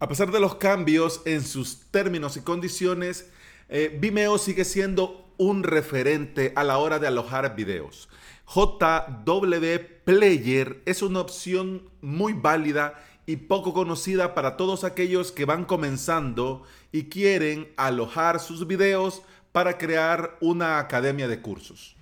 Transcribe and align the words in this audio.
A 0.00 0.08
pesar 0.08 0.32
de 0.32 0.40
los 0.40 0.56
cambios 0.56 1.22
en 1.24 1.42
sus 1.42 1.82
términos 1.92 2.36
y 2.36 2.40
condiciones, 2.40 3.30
eh, 3.68 3.96
Vimeo 4.00 4.38
sigue 4.38 4.64
siendo 4.64 5.32
un 5.36 5.62
referente 5.62 6.52
a 6.56 6.64
la 6.64 6.78
hora 6.78 6.98
de 6.98 7.06
alojar 7.06 7.54
videos. 7.54 8.08
JW 8.52 10.02
Player 10.04 10.82
es 10.84 11.00
una 11.00 11.20
opción 11.20 11.88
muy 12.02 12.32
válida 12.32 13.02
y 13.26 13.36
poco 13.36 13.72
conocida 13.72 14.34
para 14.34 14.56
todos 14.56 14.82
aquellos 14.82 15.30
que 15.30 15.44
van 15.44 15.64
comenzando 15.64 16.64
y 16.90 17.04
quieren 17.04 17.72
alojar 17.76 18.40
sus 18.40 18.66
videos 18.66 19.22
para 19.52 19.78
crear 19.78 20.36
una 20.40 20.80
academia 20.80 21.28
de 21.28 21.40
cursos. 21.40 21.96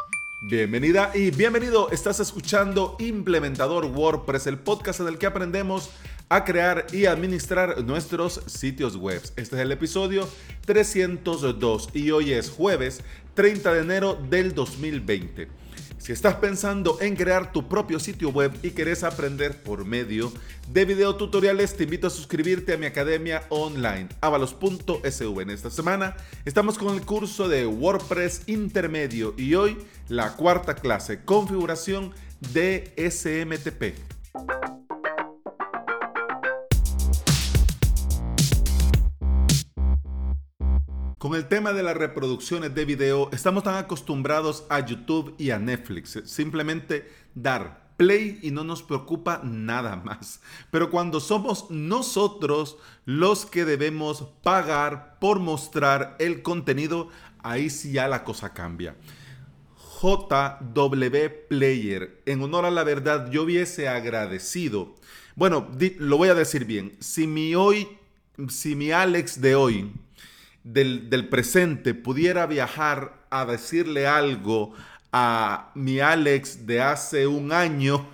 Bienvenida 0.45 1.12
y 1.14 1.30
bienvenido. 1.30 1.90
Estás 1.93 2.18
escuchando 2.18 2.96
Implementador 2.98 3.84
WordPress, 3.84 4.48
el 4.48 4.59
podcast 4.59 4.98
en 4.98 5.06
el 5.06 5.18
que 5.18 5.27
aprendemos 5.27 5.90
a 6.32 6.44
crear 6.44 6.86
y 6.92 7.04
administrar 7.04 7.84
nuestros 7.84 8.40
sitios 8.46 8.96
web. 8.96 9.20
Este 9.36 9.54
es 9.56 9.62
el 9.62 9.70
episodio 9.70 10.27
302 10.64 11.90
y 11.92 12.10
hoy 12.10 12.32
es 12.32 12.48
jueves 12.48 13.02
30 13.34 13.74
de 13.74 13.80
enero 13.80 14.18
del 14.30 14.54
2020. 14.54 15.48
Si 15.98 16.10
estás 16.10 16.37
pensando 16.37 16.96
en 17.02 17.16
crear 17.16 17.52
tu 17.52 17.68
propio 17.68 18.00
sitio 18.00 18.30
web 18.30 18.50
y 18.62 18.70
querés 18.70 19.04
aprender 19.04 19.62
por 19.62 19.84
medio 19.84 20.32
de 20.73 20.87
videotutoriales, 20.87 21.76
te 21.76 21.84
invito 21.84 22.06
a 22.06 22.10
suscribirte 22.10 22.73
a 22.73 22.78
mi 22.78 22.87
academia 22.87 23.42
online, 23.51 24.09
avalos.sv. 24.23 25.42
En 25.42 25.51
esta 25.51 25.68
semana 25.68 26.16
estamos 26.46 26.78
con 26.78 26.95
el 26.95 27.02
curso 27.02 27.46
de 27.46 27.66
WordPress 27.66 28.45
intermedio 28.46 29.34
y 29.37 29.54
hoy 29.54 29.76
la 30.09 30.32
cuarta 30.32 30.76
clase, 30.76 31.26
configuración 31.26 32.10
de 32.54 32.90
SMTP. 32.96 34.21
Con 41.22 41.36
el 41.36 41.46
tema 41.46 41.73
de 41.73 41.84
las 41.84 41.96
reproducciones 41.96 42.74
de 42.74 42.84
video, 42.84 43.30
estamos 43.30 43.62
tan 43.62 43.76
acostumbrados 43.76 44.65
a 44.68 44.84
YouTube 44.84 45.37
y 45.38 45.51
a 45.51 45.60
Netflix. 45.60 46.20
Simplemente 46.24 47.09
dar 47.32 47.92
play 47.96 48.40
y 48.42 48.51
no 48.51 48.64
nos 48.64 48.82
preocupa 48.82 49.40
nada 49.45 49.95
más. 49.95 50.40
Pero 50.73 50.90
cuando 50.90 51.20
somos 51.20 51.70
nosotros 51.70 52.76
los 53.04 53.46
que 53.46 53.64
debemos 53.64 54.24
pagar 54.42 55.20
por 55.20 55.38
mostrar 55.38 56.16
el 56.18 56.42
contenido, 56.42 57.09
ahí 57.38 57.70
sí 57.70 57.92
ya 57.92 58.09
la 58.09 58.24
cosa 58.24 58.52
cambia. 58.52 58.96
JW 60.01 61.16
Player, 61.48 62.20
en 62.26 62.42
honor 62.42 62.64
a 62.64 62.70
la 62.73 62.82
verdad, 62.82 63.30
yo 63.30 63.45
hubiese 63.45 63.88
agradecido. 63.88 64.97
Bueno, 65.36 65.69
lo 66.00 66.16
voy 66.16 66.31
a 66.31 66.34
decir 66.34 66.64
bien. 66.64 66.97
Si 66.98 67.28
mi 67.28 67.54
hoy, 67.54 67.86
si 68.48 68.75
mi 68.75 68.91
Alex 68.91 69.41
de 69.41 69.54
hoy 69.54 69.92
del, 70.65 71.28
presente 71.28 71.94
pudiera 71.94 72.47
viajar 72.47 73.27
a 73.31 73.44
decirle 73.44 74.06
algo 74.06 74.75
a 75.12 75.72
mi 75.75 76.00
Alex 76.00 76.66
de 76.66 76.81
hace 76.81 77.27
un 77.27 77.53
año, 77.53 78.09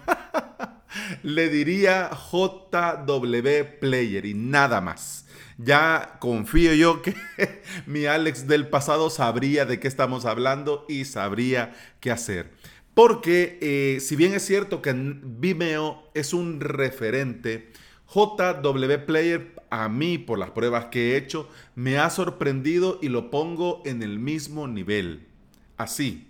le 1.22 1.48
diría 1.48 2.10
JW 2.10 3.78
Player 3.80 4.24
y 4.26 4.34
nada 4.34 4.80
más. 4.80 5.26
Ya 5.60 6.16
confío 6.20 6.72
yo 6.72 7.02
que 7.02 7.14
mi 7.86 8.06
Alex 8.06 8.46
del 8.46 8.68
pasado 8.68 9.10
sabría 9.10 9.64
de 9.64 9.80
qué 9.80 9.88
estamos 9.88 10.24
hablando 10.24 10.86
y 10.88 11.04
sabría 11.04 11.74
qué 12.00 12.10
hacer. 12.10 12.52
Porque 12.94 13.58
eh, 13.60 14.00
si 14.00 14.16
bien 14.16 14.34
es 14.34 14.44
cierto 14.44 14.82
que 14.82 14.92
Vimeo 14.92 16.10
es 16.14 16.32
un 16.32 16.60
referente, 16.60 17.72
JW 18.12 19.04
Player 19.06 19.54
a 19.70 19.88
mí, 19.88 20.16
por 20.16 20.38
las 20.38 20.50
pruebas 20.50 20.86
que 20.86 21.12
he 21.12 21.16
hecho, 21.16 21.48
me 21.74 21.98
ha 21.98 22.08
sorprendido 22.08 22.98
y 23.02 23.08
lo 23.08 23.30
pongo 23.30 23.82
en 23.84 24.02
el 24.02 24.18
mismo 24.18 24.66
nivel. 24.66 25.26
Así. 25.76 26.24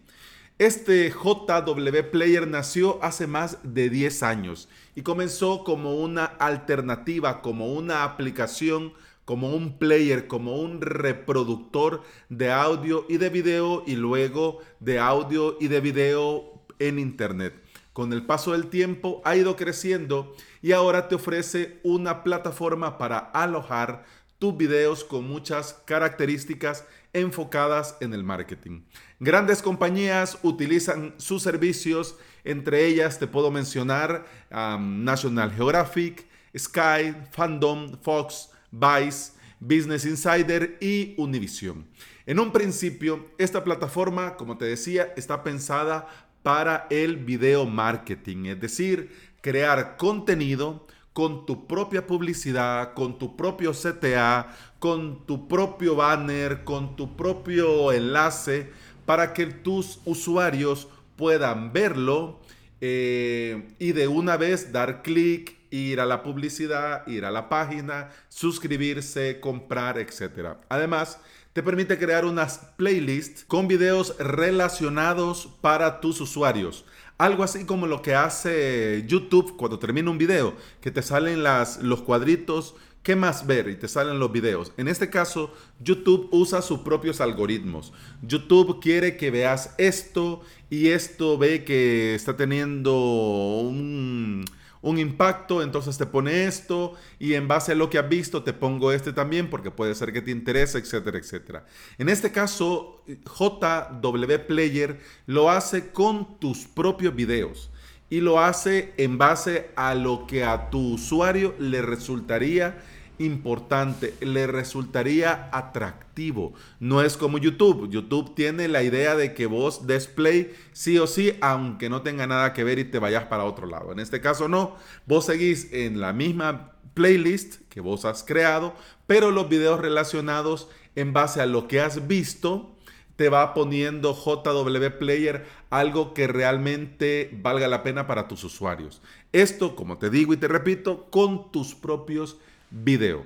Este 0.58 1.10
JW 1.10 2.10
Player 2.10 2.48
nació 2.48 2.98
hace 3.00 3.28
más 3.28 3.58
de 3.62 3.90
10 3.90 4.24
años 4.24 4.68
y 4.96 5.02
comenzó 5.02 5.62
como 5.62 5.94
una 5.94 6.24
alternativa, 6.24 7.42
como 7.42 7.72
una 7.72 8.02
aplicación, 8.02 8.92
como 9.24 9.54
un 9.54 9.78
player, 9.78 10.26
como 10.26 10.58
un 10.58 10.80
reproductor 10.80 12.02
de 12.28 12.50
audio 12.50 13.06
y 13.08 13.18
de 13.18 13.28
video 13.28 13.84
y 13.86 13.94
luego 13.94 14.58
de 14.80 14.98
audio 14.98 15.56
y 15.60 15.68
de 15.68 15.80
video 15.80 16.64
en 16.80 16.98
Internet 16.98 17.67
con 17.98 18.12
el 18.12 18.24
paso 18.24 18.52
del 18.52 18.68
tiempo 18.68 19.20
ha 19.24 19.34
ido 19.34 19.56
creciendo 19.56 20.32
y 20.62 20.70
ahora 20.70 21.08
te 21.08 21.16
ofrece 21.16 21.80
una 21.82 22.22
plataforma 22.22 22.96
para 22.96 23.18
alojar 23.18 24.04
tus 24.38 24.56
videos 24.56 25.02
con 25.02 25.26
muchas 25.26 25.82
características 25.84 26.84
enfocadas 27.12 27.96
en 28.00 28.14
el 28.14 28.22
marketing. 28.22 28.82
Grandes 29.18 29.62
compañías 29.62 30.38
utilizan 30.44 31.12
sus 31.16 31.42
servicios, 31.42 32.16
entre 32.44 32.86
ellas 32.86 33.18
te 33.18 33.26
puedo 33.26 33.50
mencionar 33.50 34.26
National 34.48 35.50
Geographic, 35.50 36.24
Sky, 36.56 37.16
Fandom, 37.32 37.98
Fox, 38.00 38.50
Vice, 38.70 39.32
Business 39.58 40.04
Insider 40.04 40.78
y 40.80 41.16
Univision. 41.18 41.84
En 42.26 42.38
un 42.38 42.52
principio, 42.52 43.30
esta 43.38 43.64
plataforma, 43.64 44.36
como 44.36 44.56
te 44.56 44.66
decía, 44.66 45.14
está 45.16 45.42
pensada 45.42 46.27
para 46.42 46.86
el 46.90 47.16
video 47.16 47.66
marketing, 47.66 48.46
es 48.46 48.60
decir, 48.60 49.10
crear 49.40 49.96
contenido 49.96 50.86
con 51.12 51.46
tu 51.46 51.66
propia 51.66 52.06
publicidad, 52.06 52.94
con 52.94 53.18
tu 53.18 53.36
propio 53.36 53.72
CTA, 53.72 54.54
con 54.78 55.26
tu 55.26 55.48
propio 55.48 55.96
banner, 55.96 56.62
con 56.64 56.94
tu 56.94 57.16
propio 57.16 57.92
enlace, 57.92 58.70
para 59.04 59.32
que 59.32 59.46
tus 59.46 60.00
usuarios 60.04 60.88
puedan 61.16 61.72
verlo 61.72 62.38
eh, 62.80 63.74
y 63.78 63.92
de 63.92 64.06
una 64.06 64.36
vez 64.36 64.70
dar 64.72 65.02
clic, 65.02 65.56
ir 65.70 66.00
a 66.00 66.06
la 66.06 66.22
publicidad, 66.22 67.06
ir 67.06 67.24
a 67.24 67.30
la 67.30 67.48
página, 67.48 68.10
suscribirse, 68.28 69.40
comprar, 69.40 69.98
etc. 69.98 70.56
Además, 70.68 71.20
te 71.58 71.62
permite 71.64 71.98
crear 71.98 72.24
unas 72.24 72.60
playlists 72.76 73.42
con 73.42 73.66
videos 73.66 74.14
relacionados 74.20 75.48
para 75.60 76.00
tus 76.00 76.20
usuarios. 76.20 76.84
Algo 77.18 77.42
así 77.42 77.64
como 77.64 77.88
lo 77.88 78.00
que 78.00 78.14
hace 78.14 79.04
YouTube 79.08 79.56
cuando 79.56 79.80
termina 79.80 80.08
un 80.08 80.18
video, 80.18 80.54
que 80.80 80.92
te 80.92 81.02
salen 81.02 81.42
las, 81.42 81.82
los 81.82 82.02
cuadritos, 82.02 82.76
¿qué 83.02 83.16
más 83.16 83.44
ver? 83.48 83.70
Y 83.70 83.74
te 83.74 83.88
salen 83.88 84.20
los 84.20 84.30
videos. 84.30 84.72
En 84.76 84.86
este 84.86 85.10
caso, 85.10 85.52
YouTube 85.80 86.28
usa 86.30 86.62
sus 86.62 86.78
propios 86.78 87.20
algoritmos. 87.20 87.92
YouTube 88.22 88.78
quiere 88.80 89.16
que 89.16 89.32
veas 89.32 89.74
esto 89.78 90.42
y 90.70 90.90
esto 90.90 91.38
ve 91.38 91.64
que 91.64 92.14
está 92.14 92.36
teniendo 92.36 92.94
un 92.94 94.44
un 94.82 94.98
impacto, 94.98 95.62
entonces 95.62 95.98
te 95.98 96.06
pone 96.06 96.46
esto 96.46 96.94
y 97.18 97.34
en 97.34 97.48
base 97.48 97.72
a 97.72 97.74
lo 97.74 97.90
que 97.90 97.98
has 97.98 98.08
visto 98.08 98.42
te 98.42 98.52
pongo 98.52 98.92
este 98.92 99.12
también 99.12 99.50
porque 99.50 99.70
puede 99.70 99.94
ser 99.94 100.12
que 100.12 100.22
te 100.22 100.30
interese, 100.30 100.78
etcétera, 100.78 101.18
etcétera. 101.18 101.66
En 101.98 102.08
este 102.08 102.30
caso, 102.30 103.02
JW 103.06 104.46
Player 104.46 105.00
lo 105.26 105.50
hace 105.50 105.90
con 105.90 106.38
tus 106.38 106.66
propios 106.66 107.14
videos 107.14 107.70
y 108.10 108.20
lo 108.20 108.40
hace 108.40 108.94
en 108.96 109.18
base 109.18 109.70
a 109.76 109.94
lo 109.94 110.26
que 110.26 110.44
a 110.44 110.70
tu 110.70 110.94
usuario 110.94 111.54
le 111.58 111.82
resultaría 111.82 112.78
importante, 113.18 114.14
le 114.20 114.46
resultaría 114.46 115.48
atractivo. 115.52 116.54
No 116.80 117.02
es 117.02 117.16
como 117.16 117.38
YouTube. 117.38 117.90
YouTube 117.90 118.34
tiene 118.34 118.68
la 118.68 118.82
idea 118.82 119.16
de 119.16 119.34
que 119.34 119.46
vos 119.46 119.86
display 119.86 120.52
sí 120.72 120.98
o 120.98 121.06
sí, 121.06 121.34
aunque 121.40 121.88
no 121.88 122.02
tenga 122.02 122.26
nada 122.26 122.52
que 122.52 122.64
ver 122.64 122.78
y 122.78 122.84
te 122.84 122.98
vayas 122.98 123.24
para 123.24 123.44
otro 123.44 123.66
lado. 123.66 123.92
En 123.92 123.98
este 123.98 124.20
caso 124.20 124.48
no, 124.48 124.76
vos 125.06 125.26
seguís 125.26 125.72
en 125.72 126.00
la 126.00 126.12
misma 126.12 126.72
playlist 126.94 127.62
que 127.68 127.80
vos 127.80 128.04
has 128.04 128.24
creado, 128.24 128.74
pero 129.06 129.30
los 129.30 129.48
videos 129.48 129.80
relacionados 129.80 130.68
en 130.96 131.12
base 131.12 131.40
a 131.40 131.46
lo 131.46 131.68
que 131.68 131.80
has 131.80 132.08
visto, 132.08 132.74
te 133.14 133.28
va 133.28 133.52
poniendo 133.52 134.14
JW 134.14 134.98
Player 134.98 135.44
algo 135.70 136.14
que 136.14 136.28
realmente 136.28 137.30
valga 137.42 137.66
la 137.66 137.82
pena 137.82 138.06
para 138.06 138.28
tus 138.28 138.44
usuarios. 138.44 139.02
Esto, 139.32 139.74
como 139.76 139.98
te 139.98 140.08
digo 140.08 140.32
y 140.32 140.36
te 140.36 140.48
repito, 140.48 141.10
con 141.10 141.50
tus 141.50 141.74
propios 141.74 142.38
video. 142.70 143.24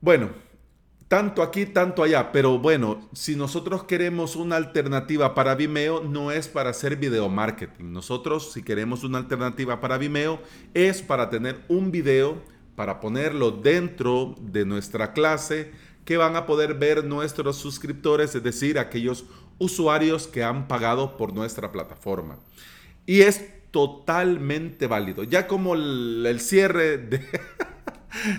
Bueno, 0.00 0.30
tanto 1.08 1.42
aquí, 1.42 1.66
tanto 1.66 2.02
allá, 2.02 2.32
pero 2.32 2.58
bueno, 2.58 3.08
si 3.12 3.36
nosotros 3.36 3.84
queremos 3.84 4.36
una 4.36 4.56
alternativa 4.56 5.34
para 5.34 5.54
Vimeo, 5.54 6.02
no 6.02 6.32
es 6.32 6.48
para 6.48 6.70
hacer 6.70 6.96
video 6.96 7.28
marketing. 7.28 7.92
Nosotros, 7.92 8.52
si 8.52 8.62
queremos 8.62 9.04
una 9.04 9.18
alternativa 9.18 9.80
para 9.80 9.98
Vimeo, 9.98 10.40
es 10.74 11.02
para 11.02 11.30
tener 11.30 11.60
un 11.68 11.90
video, 11.90 12.42
para 12.74 13.00
ponerlo 13.00 13.50
dentro 13.50 14.34
de 14.40 14.64
nuestra 14.64 15.12
clase, 15.12 15.72
que 16.04 16.16
van 16.16 16.36
a 16.36 16.46
poder 16.46 16.74
ver 16.74 17.04
nuestros 17.04 17.56
suscriptores, 17.56 18.34
es 18.34 18.42
decir, 18.42 18.78
aquellos 18.78 19.24
usuarios 19.58 20.26
que 20.26 20.42
han 20.42 20.68
pagado 20.68 21.16
por 21.16 21.32
nuestra 21.32 21.70
plataforma. 21.70 22.38
Y 23.06 23.20
es 23.20 23.44
totalmente 23.70 24.86
válido. 24.86 25.24
Ya 25.24 25.46
como 25.46 25.74
el, 25.74 26.24
el 26.26 26.40
cierre 26.40 26.98
de... 26.98 27.20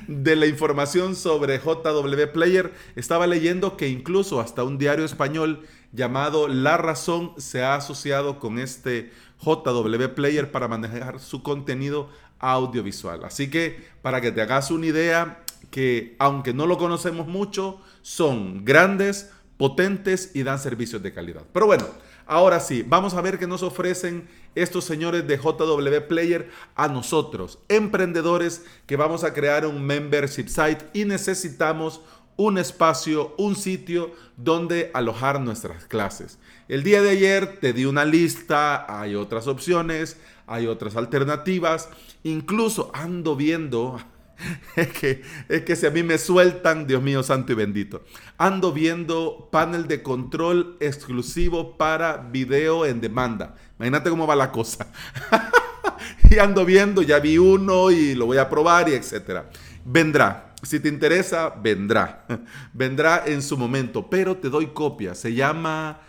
de 0.07 0.35
la 0.35 0.45
información 0.47 1.15
sobre 1.15 1.59
JW 1.59 2.31
Player, 2.33 2.73
estaba 2.95 3.27
leyendo 3.27 3.77
que 3.77 3.89
incluso 3.89 4.39
hasta 4.39 4.63
un 4.63 4.77
diario 4.77 5.05
español 5.05 5.65
llamado 5.91 6.47
La 6.47 6.77
Razón 6.77 7.33
se 7.37 7.63
ha 7.63 7.75
asociado 7.75 8.39
con 8.39 8.59
este 8.59 9.11
JW 9.43 10.13
Player 10.15 10.51
para 10.51 10.67
manejar 10.67 11.19
su 11.19 11.43
contenido 11.43 12.09
audiovisual. 12.39 13.23
Así 13.23 13.49
que 13.49 13.85
para 14.01 14.21
que 14.21 14.31
te 14.31 14.41
hagas 14.41 14.71
una 14.71 14.87
idea, 14.87 15.43
que 15.71 16.15
aunque 16.19 16.53
no 16.53 16.67
lo 16.67 16.77
conocemos 16.77 17.27
mucho, 17.27 17.79
son 18.01 18.65
grandes, 18.65 19.31
potentes 19.57 20.31
y 20.33 20.43
dan 20.43 20.59
servicios 20.59 21.01
de 21.01 21.13
calidad. 21.13 21.43
Pero 21.53 21.65
bueno, 21.65 21.85
ahora 22.25 22.59
sí, 22.59 22.83
vamos 22.85 23.13
a 23.13 23.21
ver 23.21 23.39
qué 23.39 23.47
nos 23.47 23.63
ofrecen 23.63 24.27
estos 24.55 24.85
señores 24.85 25.27
de 25.27 25.37
JW 25.37 26.07
Player 26.07 26.49
a 26.75 26.87
nosotros, 26.87 27.59
emprendedores 27.69 28.63
que 28.87 28.95
vamos 28.95 29.23
a 29.23 29.33
crear 29.33 29.65
un 29.65 29.85
membership 29.85 30.47
site 30.47 30.85
y 30.93 31.05
necesitamos 31.05 32.01
un 32.37 32.57
espacio, 32.57 33.33
un 33.37 33.55
sitio 33.55 34.11
donde 34.37 34.91
alojar 34.93 35.39
nuestras 35.39 35.85
clases. 35.85 36.37
El 36.67 36.83
día 36.83 37.01
de 37.01 37.11
ayer 37.11 37.59
te 37.59 37.73
di 37.73 37.85
una 37.85 38.05
lista, 38.05 38.85
hay 39.01 39.15
otras 39.15 39.47
opciones, 39.47 40.17
hay 40.47 40.67
otras 40.67 40.95
alternativas, 40.95 41.89
incluso 42.23 42.91
ando 42.93 43.35
viendo, 43.35 43.99
es 44.75 44.87
que, 44.89 45.21
es 45.49 45.61
que 45.61 45.75
si 45.75 45.85
a 45.85 45.91
mí 45.91 46.03
me 46.03 46.17
sueltan, 46.17 46.87
Dios 46.87 47.01
mío 47.01 47.23
santo 47.23 47.51
y 47.51 47.55
bendito, 47.55 48.03
ando 48.37 48.71
viendo 48.71 49.49
panel 49.51 49.87
de 49.87 50.03
control 50.03 50.77
exclusivo 50.79 51.77
para 51.77 52.17
video 52.17 52.85
en 52.85 53.01
demanda. 53.01 53.55
Imagínate 53.77 54.09
cómo 54.09 54.27
va 54.27 54.35
la 54.35 54.51
cosa. 54.51 54.87
y 56.29 56.39
ando 56.39 56.65
viendo, 56.65 57.01
ya 57.01 57.19
vi 57.19 57.37
uno 57.37 57.91
y 57.91 58.15
lo 58.15 58.25
voy 58.25 58.37
a 58.37 58.49
probar 58.49 58.89
y 58.89 58.93
etcétera. 58.93 59.49
Vendrá. 59.83 60.53
Si 60.63 60.79
te 60.79 60.89
interesa, 60.89 61.49
vendrá. 61.49 62.25
vendrá 62.73 63.23
en 63.25 63.41
su 63.41 63.57
momento, 63.57 64.09
pero 64.09 64.37
te 64.37 64.49
doy 64.49 64.67
copia. 64.67 65.13
Se 65.13 65.33
llama, 65.33 66.01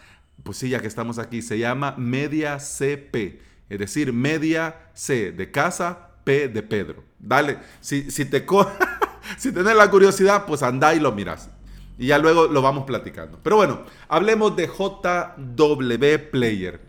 pues 0.42 0.58
sí, 0.58 0.70
ya 0.70 0.80
que 0.80 0.86
estamos 0.86 1.18
aquí, 1.18 1.42
se 1.42 1.58
llama 1.58 1.94
Media 1.98 2.58
CP. 2.58 3.40
Es 3.68 3.78
decir, 3.78 4.12
Media 4.12 4.90
C 4.94 5.32
de 5.32 5.50
casa, 5.50 6.10
P 6.24 6.48
de 6.48 6.62
Pedro. 6.62 7.05
Dale, 7.18 7.58
si, 7.80 8.10
si 8.10 8.24
te 8.24 8.46
si 9.38 9.52
tienes 9.52 9.76
la 9.76 9.90
curiosidad, 9.90 10.46
pues 10.46 10.62
anda 10.62 10.94
y 10.94 11.00
lo 11.00 11.12
miras. 11.12 11.50
Y 11.98 12.08
ya 12.08 12.18
luego 12.18 12.46
lo 12.46 12.62
vamos 12.62 12.84
platicando. 12.84 13.38
Pero 13.42 13.56
bueno, 13.56 13.84
hablemos 14.08 14.54
de 14.56 14.66
JW 14.66 16.30
Player. 16.30 16.80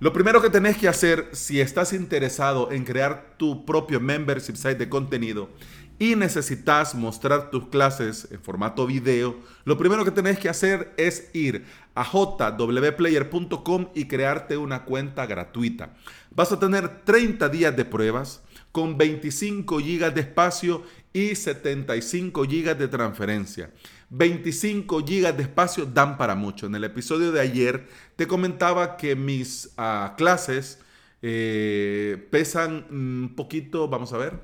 Lo 0.00 0.12
primero 0.12 0.40
que 0.40 0.48
tenés 0.48 0.78
que 0.78 0.88
hacer 0.88 1.28
si 1.32 1.60
estás 1.60 1.92
interesado 1.92 2.72
en 2.72 2.84
crear 2.84 3.34
tu 3.36 3.66
propio 3.66 4.00
membership 4.00 4.54
site 4.54 4.76
de 4.76 4.88
contenido 4.88 5.50
y 5.98 6.16
necesitas 6.16 6.94
mostrar 6.94 7.50
tus 7.50 7.68
clases 7.68 8.26
en 8.30 8.40
formato 8.40 8.86
video, 8.86 9.36
lo 9.64 9.76
primero 9.76 10.02
que 10.02 10.10
tenés 10.10 10.38
que 10.38 10.48
hacer 10.48 10.94
es 10.96 11.28
ir 11.34 11.66
a 11.94 12.02
jwplayer.com 12.02 13.88
y 13.94 14.06
crearte 14.06 14.56
una 14.56 14.86
cuenta 14.86 15.26
gratuita. 15.26 15.92
Vas 16.30 16.50
a 16.50 16.58
tener 16.58 17.04
30 17.04 17.50
días 17.50 17.76
de 17.76 17.84
pruebas 17.84 18.42
con 18.72 18.96
25 18.96 19.78
GB 19.78 20.14
de 20.14 20.20
espacio 20.20 20.84
y 21.12 21.34
75 21.34 22.42
GB 22.42 22.76
de 22.76 22.88
transferencia. 22.88 23.70
25 24.10 25.00
GB 25.00 25.36
de 25.36 25.42
espacio 25.42 25.86
dan 25.86 26.16
para 26.16 26.34
mucho. 26.34 26.66
En 26.66 26.74
el 26.74 26.84
episodio 26.84 27.32
de 27.32 27.40
ayer 27.40 27.88
te 28.16 28.26
comentaba 28.26 28.96
que 28.96 29.16
mis 29.16 29.70
ah, 29.76 30.14
clases 30.16 30.80
eh, 31.22 32.28
pesan 32.30 32.86
un 32.90 33.34
poquito, 33.36 33.88
vamos 33.88 34.12
a 34.12 34.18
ver, 34.18 34.40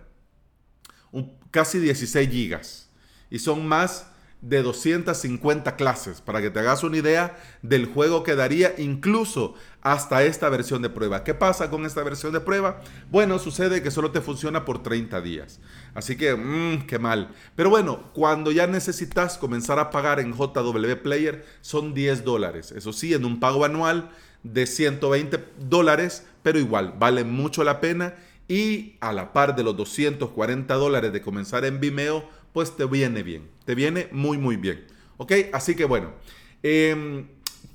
casi 1.50 1.78
16 1.78 2.28
gigas 2.28 2.90
y 3.30 3.38
son 3.38 3.66
más 3.66 4.10
de 4.48 4.62
250 4.62 5.74
clases 5.74 6.20
para 6.20 6.40
que 6.40 6.50
te 6.50 6.60
hagas 6.60 6.84
una 6.84 6.98
idea 6.98 7.36
del 7.62 7.86
juego 7.86 8.22
que 8.22 8.36
daría 8.36 8.74
incluso 8.78 9.54
hasta 9.82 10.22
esta 10.22 10.48
versión 10.48 10.82
de 10.82 10.90
prueba. 10.90 11.24
¿Qué 11.24 11.34
pasa 11.34 11.68
con 11.68 11.84
esta 11.84 12.04
versión 12.04 12.32
de 12.32 12.40
prueba? 12.40 12.80
Bueno, 13.10 13.40
sucede 13.40 13.82
que 13.82 13.90
solo 13.90 14.12
te 14.12 14.20
funciona 14.20 14.64
por 14.64 14.84
30 14.84 15.20
días. 15.20 15.58
Así 15.94 16.16
que, 16.16 16.34
mmm, 16.36 16.86
qué 16.86 17.00
mal. 17.00 17.34
Pero 17.56 17.70
bueno, 17.70 18.12
cuando 18.12 18.52
ya 18.52 18.68
necesitas 18.68 19.36
comenzar 19.36 19.80
a 19.80 19.90
pagar 19.90 20.20
en 20.20 20.32
JW 20.32 21.02
Player 21.02 21.44
son 21.60 21.92
10 21.92 22.24
dólares. 22.24 22.70
Eso 22.70 22.92
sí, 22.92 23.14
en 23.14 23.24
un 23.24 23.40
pago 23.40 23.64
anual 23.64 24.10
de 24.44 24.66
120 24.66 25.44
dólares, 25.58 26.24
pero 26.44 26.60
igual, 26.60 26.94
vale 26.98 27.24
mucho 27.24 27.64
la 27.64 27.80
pena 27.80 28.14
y 28.46 28.96
a 29.00 29.12
la 29.12 29.32
par 29.32 29.56
de 29.56 29.64
los 29.64 29.76
240 29.76 30.72
dólares 30.74 31.12
de 31.12 31.20
comenzar 31.20 31.64
en 31.64 31.80
Vimeo, 31.80 32.28
pues 32.52 32.76
te 32.76 32.84
viene 32.84 33.22
bien, 33.22 33.48
te 33.66 33.74
viene 33.74 34.08
muy 34.12 34.38
muy 34.38 34.56
bien. 34.56 34.86
¿Ok? 35.18 35.32
Así 35.52 35.74
que 35.74 35.84
bueno, 35.84 36.12
em, 36.62 37.26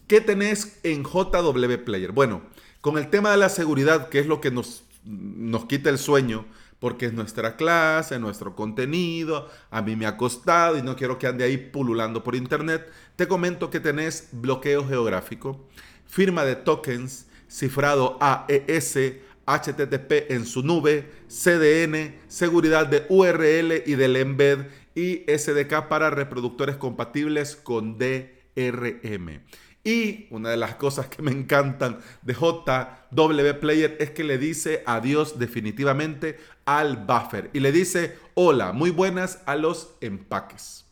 ¿qué 0.07 0.21
tenés 0.21 0.79
en 0.83 1.03
JW 1.03 1.83
Player? 1.85 2.11
Bueno, 2.11 2.41
con 2.81 2.97
el 2.97 3.09
tema 3.09 3.29
de 3.31 3.37
la 3.37 3.49
seguridad, 3.49 4.09
que 4.09 4.19
es 4.19 4.25
lo 4.25 4.41
que 4.41 4.49
nos, 4.49 4.83
nos 5.05 5.65
quita 5.65 5.89
el 5.89 5.99
sueño, 5.99 6.45
porque 6.79 7.05
es 7.05 7.13
nuestra 7.13 7.57
clase, 7.57 8.17
nuestro 8.17 8.55
contenido, 8.55 9.47
a 9.69 9.83
mí 9.83 9.95
me 9.95 10.07
ha 10.07 10.17
costado 10.17 10.77
y 10.77 10.81
no 10.81 10.95
quiero 10.95 11.19
que 11.19 11.27
ande 11.27 11.43
ahí 11.43 11.57
pululando 11.57 12.23
por 12.23 12.35
internet, 12.35 12.89
te 13.15 13.27
comento 13.27 13.69
que 13.69 13.79
tenés 13.79 14.29
bloqueo 14.31 14.87
geográfico, 14.87 15.67
firma 16.07 16.43
de 16.43 16.55
tokens, 16.55 17.27
cifrado 17.47 18.17
AES, 18.19 18.97
HTTP 19.45 20.31
en 20.31 20.45
su 20.45 20.63
nube, 20.63 21.09
CDN, 21.27 22.15
seguridad 22.27 22.87
de 22.87 23.05
URL 23.09 23.83
y 23.85 23.95
del 23.95 24.15
embed 24.15 24.65
y 24.95 25.23
SDK 25.27 25.87
para 25.87 26.09
reproductores 26.09 26.77
compatibles 26.77 27.55
con 27.55 27.97
DRM. 27.97 29.41
Y 29.83 30.27
una 30.29 30.49
de 30.49 30.57
las 30.57 30.75
cosas 30.75 31.07
que 31.07 31.23
me 31.23 31.31
encantan 31.31 31.99
de 32.21 32.33
JW 32.33 33.59
Player 33.59 33.97
es 33.99 34.11
que 34.11 34.23
le 34.23 34.37
dice 34.37 34.83
adiós 34.85 35.39
definitivamente 35.39 36.37
al 36.65 36.97
buffer 36.97 37.49
y 37.53 37.61
le 37.61 37.71
dice 37.71 38.17
hola, 38.35 38.73
muy 38.73 38.91
buenas 38.91 39.41
a 39.45 39.55
los 39.55 39.95
empaques. 40.01 40.85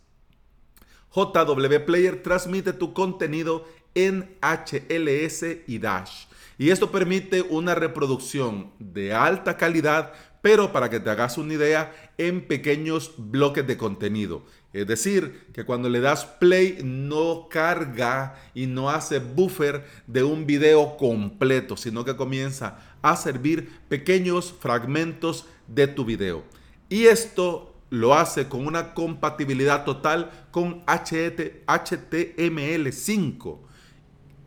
JW 1.13 1.85
Player 1.85 2.23
transmite 2.23 2.73
tu 2.73 2.93
contenido 2.93 3.67
en 3.93 4.37
HLS 4.41 5.45
y 5.67 5.77
Dash 5.77 6.25
y 6.59 6.71
esto 6.71 6.91
permite 6.91 7.41
una 7.41 7.73
reproducción 7.73 8.73
de 8.79 9.13
alta 9.13 9.55
calidad, 9.55 10.11
pero 10.41 10.71
para 10.71 10.89
que 10.89 10.99
te 10.99 11.09
hagas 11.09 11.37
una 11.37 11.53
idea, 11.53 11.93
en 12.17 12.47
pequeños 12.47 13.13
bloques 13.17 13.67
de 13.67 13.77
contenido. 13.77 14.43
Es 14.73 14.87
decir, 14.87 15.47
que 15.53 15.65
cuando 15.65 15.89
le 15.89 15.99
das 15.99 16.25
play 16.25 16.79
no 16.83 17.47
carga 17.49 18.35
y 18.53 18.67
no 18.67 18.89
hace 18.89 19.19
buffer 19.19 19.83
de 20.05 20.23
un 20.23 20.45
video 20.45 20.95
completo, 20.97 21.75
sino 21.75 22.05
que 22.05 22.15
comienza 22.15 22.79
a 23.01 23.15
servir 23.15 23.71
pequeños 23.87 24.53
fragmentos 24.59 25.47
de 25.67 25.87
tu 25.87 26.05
video. 26.05 26.43
Y 26.89 27.05
esto 27.05 27.73
lo 27.89 28.13
hace 28.13 28.47
con 28.47 28.67
una 28.67 28.93
compatibilidad 28.93 29.85
total 29.85 30.29
con 30.51 30.85
HTML5 30.85 33.69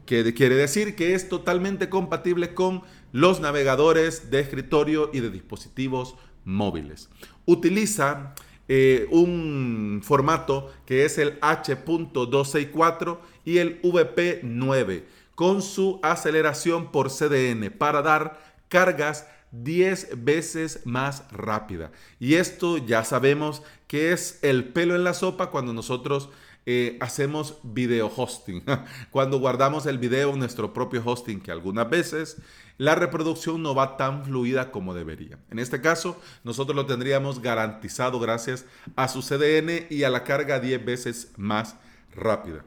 que 0.07 0.35
quiere 0.35 0.57
decir 0.57 0.95
que 0.95 1.15
es 1.15 1.29
totalmente 1.29 1.89
compatible 1.89 2.55
con 2.55 2.83
los 3.12 3.40
navegadores 3.40 4.31
de 4.31 4.40
escritorio 4.40 5.11
y 5.12 5.21
de 5.21 5.31
dispositivos 5.31 6.16
móviles. 6.45 7.09
Utiliza 7.47 8.35
eh, 8.69 9.07
un 9.11 10.00
formato 10.02 10.73
que 10.87 11.04
es 11.04 11.19
el 11.19 11.38
H.264 11.40 13.19
y 13.45 13.59
el 13.59 13.81
VP9 13.83 15.04
con 15.35 15.62
su 15.62 16.00
aceleración 16.02 16.90
por 16.90 17.11
CDN 17.11 17.71
para 17.71 18.02
dar 18.02 18.40
cargas 18.69 19.26
10 19.52 20.25
veces 20.25 20.81
más 20.85 21.25
rápida. 21.31 21.92
Y 22.19 22.35
esto 22.35 22.78
ya 22.78 23.04
sabemos 23.04 23.62
que 23.87 24.12
es 24.12 24.38
el 24.42 24.64
pelo 24.73 24.97
en 24.97 25.04
la 25.04 25.14
sopa 25.14 25.50
cuando 25.50 25.73
nosotros 25.73 26.31
eh, 26.64 26.97
hacemos 27.00 27.59
video 27.64 28.11
hosting. 28.14 28.62
Cuando 29.11 29.40
guardamos 29.40 29.85
el 29.87 29.99
video 29.99 30.31
en 30.31 30.38
nuestro 30.38 30.73
propio 30.73 31.02
hosting, 31.04 31.40
que 31.40 31.50
algunas 31.50 31.90
veces 31.90 32.37
la 32.83 32.97
reproducción 32.97 33.62
no 33.62 33.77
va 33.77 33.97
tan 33.97 34.25
fluida 34.25 34.73
como 34.73 34.93
debería. 34.93 35.39
En 35.53 35.61
este 35.61 35.81
caso, 35.81 36.21
nosotros 36.43 36.75
lo 36.75 36.85
tendríamos 36.85 37.41
garantizado 37.41 38.19
gracias 38.19 38.67
a 38.97 39.07
su 39.07 39.23
CDN 39.23 39.87
y 39.89 40.03
a 40.03 40.11
la 40.11 40.25
carga 40.25 40.59
10 40.59 40.85
veces 40.85 41.31
más 41.37 41.77
rápida. 42.12 42.65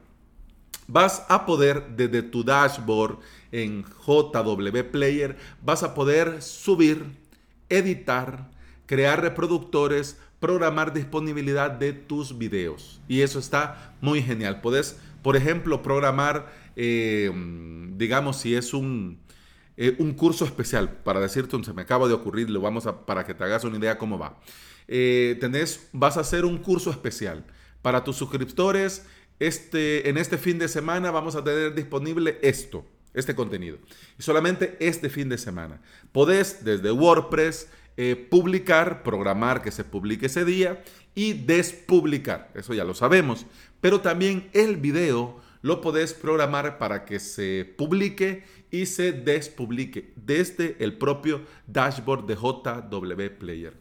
Vas 0.86 1.26
a 1.28 1.44
poder 1.44 1.88
desde 1.96 2.22
tu 2.22 2.42
dashboard 2.42 3.18
en 3.52 3.84
JW 3.84 4.90
Player, 4.90 5.36
vas 5.62 5.82
a 5.82 5.92
poder 5.92 6.40
subir, 6.40 7.04
editar, 7.68 8.48
crear 8.86 9.20
reproductores, 9.20 10.18
programar 10.40 10.94
disponibilidad 10.94 11.70
de 11.70 11.92
tus 11.92 12.38
videos. 12.38 13.02
Y 13.06 13.20
eso 13.20 13.38
está 13.38 13.94
muy 14.00 14.22
genial. 14.22 14.62
Puedes, 14.62 14.98
por 15.20 15.36
ejemplo, 15.36 15.82
programar, 15.82 16.50
eh, 16.74 17.30
digamos, 17.98 18.38
si 18.38 18.54
es 18.54 18.72
un, 18.72 19.26
eh, 19.76 19.96
un 19.98 20.14
curso 20.14 20.44
especial, 20.44 20.90
para 21.04 21.20
decirte, 21.20 21.62
se 21.64 21.72
me 21.72 21.82
acaba 21.82 22.08
de 22.08 22.14
ocurrir, 22.14 22.48
lo 22.50 22.60
vamos 22.60 22.86
a, 22.86 23.04
para 23.04 23.24
que 23.24 23.34
te 23.34 23.44
hagas 23.44 23.64
una 23.64 23.76
idea 23.76 23.98
cómo 23.98 24.18
va. 24.18 24.38
eh, 24.88 25.36
tenés, 25.40 25.88
vas 25.92 26.16
a 26.16 26.20
hacer 26.20 26.44
un 26.44 26.58
curso 26.58 26.90
especial 26.90 27.44
para 27.82 28.04
tus 28.04 28.16
suscriptores. 28.16 29.04
Este, 29.38 30.08
en 30.08 30.16
este 30.16 30.38
fin 30.38 30.58
de 30.58 30.68
semana 30.68 31.10
vamos 31.10 31.36
a 31.36 31.44
tener 31.44 31.74
disponible 31.74 32.38
esto, 32.40 32.86
este 33.12 33.34
contenido. 33.34 33.78
Y 34.18 34.22
solamente 34.22 34.76
este 34.80 35.10
fin 35.10 35.28
de 35.28 35.38
semana. 35.38 35.80
Podés 36.12 36.64
desde 36.64 36.90
WordPress 36.90 37.68
eh, 37.98 38.16
publicar, 38.30 39.02
programar 39.02 39.62
que 39.62 39.70
se 39.70 39.84
publique 39.84 40.26
ese 40.26 40.44
día 40.44 40.82
y 41.14 41.34
despublicar. 41.34 42.50
Eso 42.54 42.74
ya 42.74 42.84
lo 42.84 42.94
sabemos. 42.94 43.46
Pero 43.80 44.00
también 44.00 44.48
el 44.52 44.76
video 44.76 45.40
lo 45.62 45.80
podés 45.80 46.14
programar 46.14 46.78
para 46.78 47.04
que 47.04 47.20
se 47.20 47.74
publique 47.76 48.44
y 48.70 48.86
se 48.86 49.12
despublique 49.12 50.12
desde 50.16 50.76
el 50.80 50.98
propio 50.98 51.42
dashboard 51.66 52.26
de 52.26 52.34
JW 52.34 53.38
Player. 53.38 53.74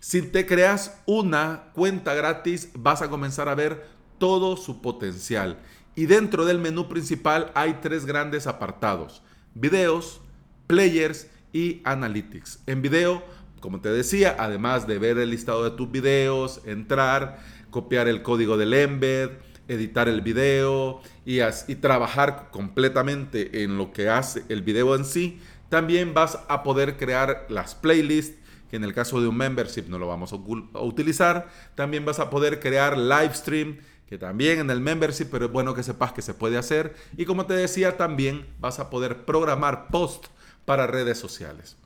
Si 0.00 0.22
te 0.22 0.46
creas 0.46 1.00
una 1.06 1.70
cuenta 1.74 2.14
gratis, 2.14 2.70
vas 2.74 3.02
a 3.02 3.10
comenzar 3.10 3.48
a 3.48 3.54
ver 3.54 3.84
todo 4.18 4.56
su 4.56 4.80
potencial. 4.80 5.58
Y 5.94 6.06
dentro 6.06 6.44
del 6.44 6.58
menú 6.58 6.88
principal 6.88 7.50
hay 7.54 7.78
tres 7.82 8.06
grandes 8.06 8.46
apartados. 8.46 9.22
Videos, 9.54 10.20
players 10.68 11.28
y 11.52 11.80
analytics. 11.84 12.60
En 12.66 12.82
video, 12.82 13.24
como 13.60 13.80
te 13.80 13.88
decía, 13.88 14.36
además 14.38 14.86
de 14.86 14.98
ver 14.98 15.18
el 15.18 15.30
listado 15.30 15.64
de 15.64 15.76
tus 15.76 15.90
videos, 15.90 16.60
entrar, 16.64 17.40
copiar 17.70 18.06
el 18.06 18.22
código 18.22 18.56
del 18.56 18.74
embed, 18.74 19.30
editar 19.68 20.08
el 20.08 20.22
video 20.22 21.00
y, 21.24 21.40
y, 21.40 21.74
trabajar 21.76 22.48
completamente 22.50 23.62
en 23.62 23.78
lo 23.78 23.92
que 23.92 24.08
hace 24.08 24.42
el 24.48 24.62
video 24.62 24.96
en 24.96 25.04
sí, 25.04 25.40
también 25.68 26.14
vas 26.14 26.38
a 26.48 26.62
poder 26.62 26.96
crear 26.96 27.46
las 27.48 27.74
playlists, 27.74 28.38
que 28.70 28.76
en 28.76 28.84
el 28.84 28.94
caso 28.94 29.20
de 29.20 29.28
un 29.28 29.36
membership 29.36 29.84
no 29.88 29.98
lo 29.98 30.08
vamos 30.08 30.32
a, 30.32 30.36
utilizar. 30.80 31.48
También 31.74 32.04
vas 32.04 32.18
a 32.18 32.30
poder 32.30 32.60
crear 32.60 32.96
live 32.96 33.34
stream, 33.34 33.78
que 34.06 34.18
también 34.18 34.58
en 34.60 34.70
el 34.70 34.80
membership, 34.80 35.26
pero 35.30 35.46
es 35.46 35.52
bueno 35.52 35.74
que 35.74 35.82
sepas 35.82 36.12
que 36.12 36.22
se 36.22 36.34
puede 36.34 36.56
hacer. 36.56 36.94
Y 37.16 37.24
como 37.24 37.46
te 37.46 37.54
decía, 37.54 37.96
también 37.96 38.46
vas 38.58 38.78
a 38.78 38.90
poder 38.90 39.24
programar 39.24 39.88
post 39.88 40.26
para 40.64 40.86
redes 40.86 41.18
sociales. 41.18 41.76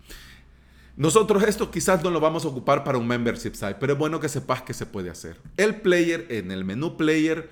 Nosotros 0.97 1.43
esto 1.45 1.71
quizás 1.71 2.05
no 2.05 2.11
lo 2.11 2.21
vamos 2.21 2.45
a 2.45 2.49
ocupar 2.49 2.85
para 2.85 2.99
un 2.99 3.07
membership 3.07 3.55
site, 3.55 3.77
pero 3.81 3.95
es 3.95 3.99
bueno 3.99 4.21
que 4.21 4.29
sepas 4.29 4.63
que 4.63 4.75
se 4.75 4.87
puede 4.87 5.09
hacer. 5.09 5.41
El 5.57 5.81
player 5.81 6.27
en 6.29 6.51
el 6.51 6.65
menú 6.65 6.97
player 6.97 7.51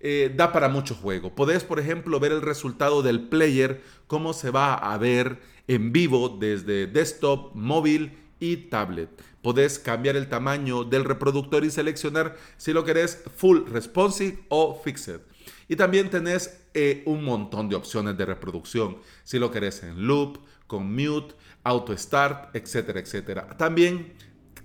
eh, 0.00 0.32
da 0.36 0.52
para 0.52 0.68
mucho 0.68 0.94
juego. 0.94 1.34
Podés, 1.34 1.64
por 1.64 1.80
ejemplo, 1.80 2.20
ver 2.20 2.32
el 2.32 2.42
resultado 2.42 3.02
del 3.02 3.28
player, 3.28 3.82
cómo 4.06 4.32
se 4.32 4.50
va 4.50 4.74
a 4.74 4.96
ver 4.98 5.40
en 5.66 5.92
vivo 5.92 6.28
desde 6.28 6.86
desktop, 6.86 7.54
móvil 7.54 8.12
y 8.40 8.56
tablet. 8.68 9.10
Podés 9.42 9.78
cambiar 9.78 10.16
el 10.16 10.28
tamaño 10.28 10.84
del 10.84 11.04
reproductor 11.04 11.64
y 11.64 11.70
seleccionar 11.70 12.36
si 12.56 12.72
lo 12.72 12.84
querés 12.84 13.22
full 13.36 13.66
responsive 13.68 14.38
o 14.48 14.80
fixed. 14.82 15.20
Y 15.68 15.76
también 15.76 16.10
tenés 16.10 16.60
eh, 16.74 17.02
un 17.06 17.24
montón 17.24 17.68
de 17.68 17.76
opciones 17.76 18.16
de 18.16 18.24
reproducción. 18.24 18.98
Si 19.24 19.38
lo 19.38 19.50
querés 19.50 19.82
en 19.82 20.06
loop, 20.06 20.38
con 20.66 20.94
mute, 20.94 21.34
auto 21.64 21.96
start, 21.96 22.54
etcétera, 22.54 23.00
etcétera. 23.00 23.48
También 23.56 24.14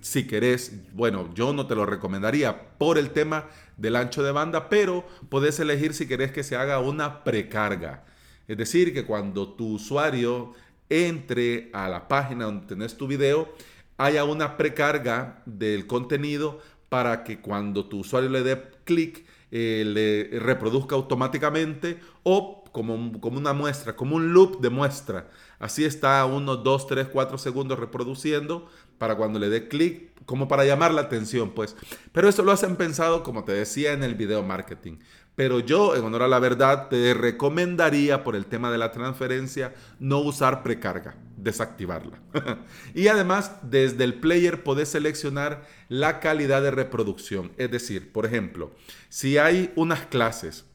si 0.04 0.26
querés, 0.26 0.70
bueno, 0.92 1.32
yo 1.32 1.54
no 1.54 1.66
te 1.66 1.74
lo 1.74 1.86
recomendaría 1.86 2.76
por 2.76 2.98
el 2.98 3.08
tema 3.12 3.46
del 3.78 3.96
ancho 3.96 4.22
de 4.22 4.32
banda, 4.32 4.68
pero 4.68 5.06
podés 5.30 5.58
elegir 5.60 5.94
si 5.94 6.06
querés 6.06 6.30
que 6.30 6.42
se 6.42 6.56
haga 6.56 6.78
una 6.78 7.24
precarga. 7.24 8.04
Es 8.46 8.58
decir, 8.58 8.92
que 8.92 9.06
cuando 9.06 9.54
tu 9.54 9.66
usuario 9.66 10.52
entre 10.90 11.70
a 11.72 11.88
la 11.88 12.06
página 12.06 12.44
donde 12.44 12.66
tenés 12.66 12.98
tu 12.98 13.06
video, 13.06 13.54
haya 13.96 14.24
una 14.24 14.58
precarga 14.58 15.42
del 15.46 15.86
contenido 15.86 16.60
para 16.90 17.24
que 17.24 17.40
cuando 17.40 17.86
tu 17.86 18.00
usuario 18.00 18.28
le 18.28 18.42
dé 18.42 18.62
clic, 18.84 19.24
eh, 19.50 19.84
le 19.86 20.38
reproduzca 20.38 20.96
automáticamente 20.96 21.98
o 22.24 22.62
como, 22.72 23.20
como 23.20 23.38
una 23.38 23.54
muestra, 23.54 23.96
como 23.96 24.16
un 24.16 24.34
loop 24.34 24.60
de 24.60 24.68
muestra. 24.68 25.30
Así 25.60 25.84
está 25.84 26.26
unos 26.26 26.62
2, 26.64 26.86
3, 26.88 27.08
4 27.12 27.38
segundos 27.38 27.78
reproduciendo 27.78 28.68
para 28.98 29.16
cuando 29.16 29.38
le 29.38 29.48
dé 29.48 29.68
clic, 29.68 30.12
como 30.26 30.48
para 30.48 30.64
llamar 30.64 30.92
la 30.92 31.02
atención, 31.02 31.50
pues. 31.50 31.76
Pero 32.12 32.28
eso 32.28 32.42
lo 32.42 32.52
hacen 32.52 32.76
pensado, 32.76 33.22
como 33.22 33.44
te 33.44 33.52
decía, 33.52 33.92
en 33.92 34.02
el 34.02 34.14
video 34.14 34.42
marketing. 34.42 34.98
Pero 35.36 35.58
yo, 35.58 35.96
en 35.96 36.04
honor 36.04 36.22
a 36.22 36.28
la 36.28 36.38
verdad, 36.38 36.88
te 36.88 37.12
recomendaría 37.12 38.22
por 38.22 38.36
el 38.36 38.46
tema 38.46 38.70
de 38.70 38.78
la 38.78 38.92
transferencia 38.92 39.74
no 39.98 40.20
usar 40.20 40.62
precarga, 40.62 41.16
desactivarla. 41.36 42.20
y 42.94 43.08
además, 43.08 43.52
desde 43.62 44.04
el 44.04 44.14
player 44.14 44.62
podés 44.62 44.90
seleccionar 44.90 45.66
la 45.88 46.20
calidad 46.20 46.62
de 46.62 46.70
reproducción. 46.70 47.50
Es 47.56 47.70
decir, 47.70 48.12
por 48.12 48.26
ejemplo, 48.26 48.70
si 49.08 49.38
hay 49.38 49.72
unas 49.74 50.06
clases 50.06 50.66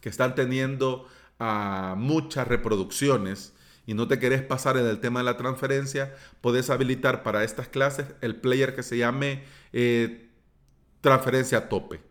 que 0.00 0.08
están 0.08 0.34
teniendo 0.34 1.06
ah, 1.38 1.94
muchas 1.96 2.48
reproducciones, 2.48 3.54
y 3.88 3.94
no 3.94 4.06
te 4.06 4.18
querés 4.18 4.42
pasar 4.42 4.76
en 4.76 4.84
el 4.84 5.00
tema 5.00 5.20
de 5.20 5.24
la 5.24 5.38
transferencia, 5.38 6.14
podés 6.42 6.68
habilitar 6.68 7.22
para 7.22 7.42
estas 7.42 7.68
clases 7.68 8.04
el 8.20 8.36
player 8.36 8.74
que 8.74 8.82
se 8.82 8.98
llame 8.98 9.44
eh, 9.72 10.28
transferencia 11.00 11.70
tope. 11.70 12.02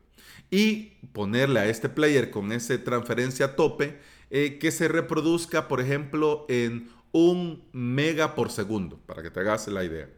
Y 0.49 0.93
ponerle 1.13 1.59
a 1.59 1.67
este 1.67 1.87
player 1.87 2.31
con 2.31 2.51
ese 2.51 2.79
transferencia 2.79 3.55
tope 3.55 3.99
eh, 4.31 4.57
que 4.59 4.71
se 4.71 4.87
reproduzca, 4.87 5.67
por 5.67 5.79
ejemplo, 5.79 6.47
en 6.49 6.89
un 7.11 7.63
mega 7.73 8.33
por 8.33 8.49
segundo, 8.49 8.99
para 9.05 9.21
que 9.21 9.29
te 9.29 9.41
hagas 9.41 9.67
la 9.67 9.83
idea. 9.83 10.09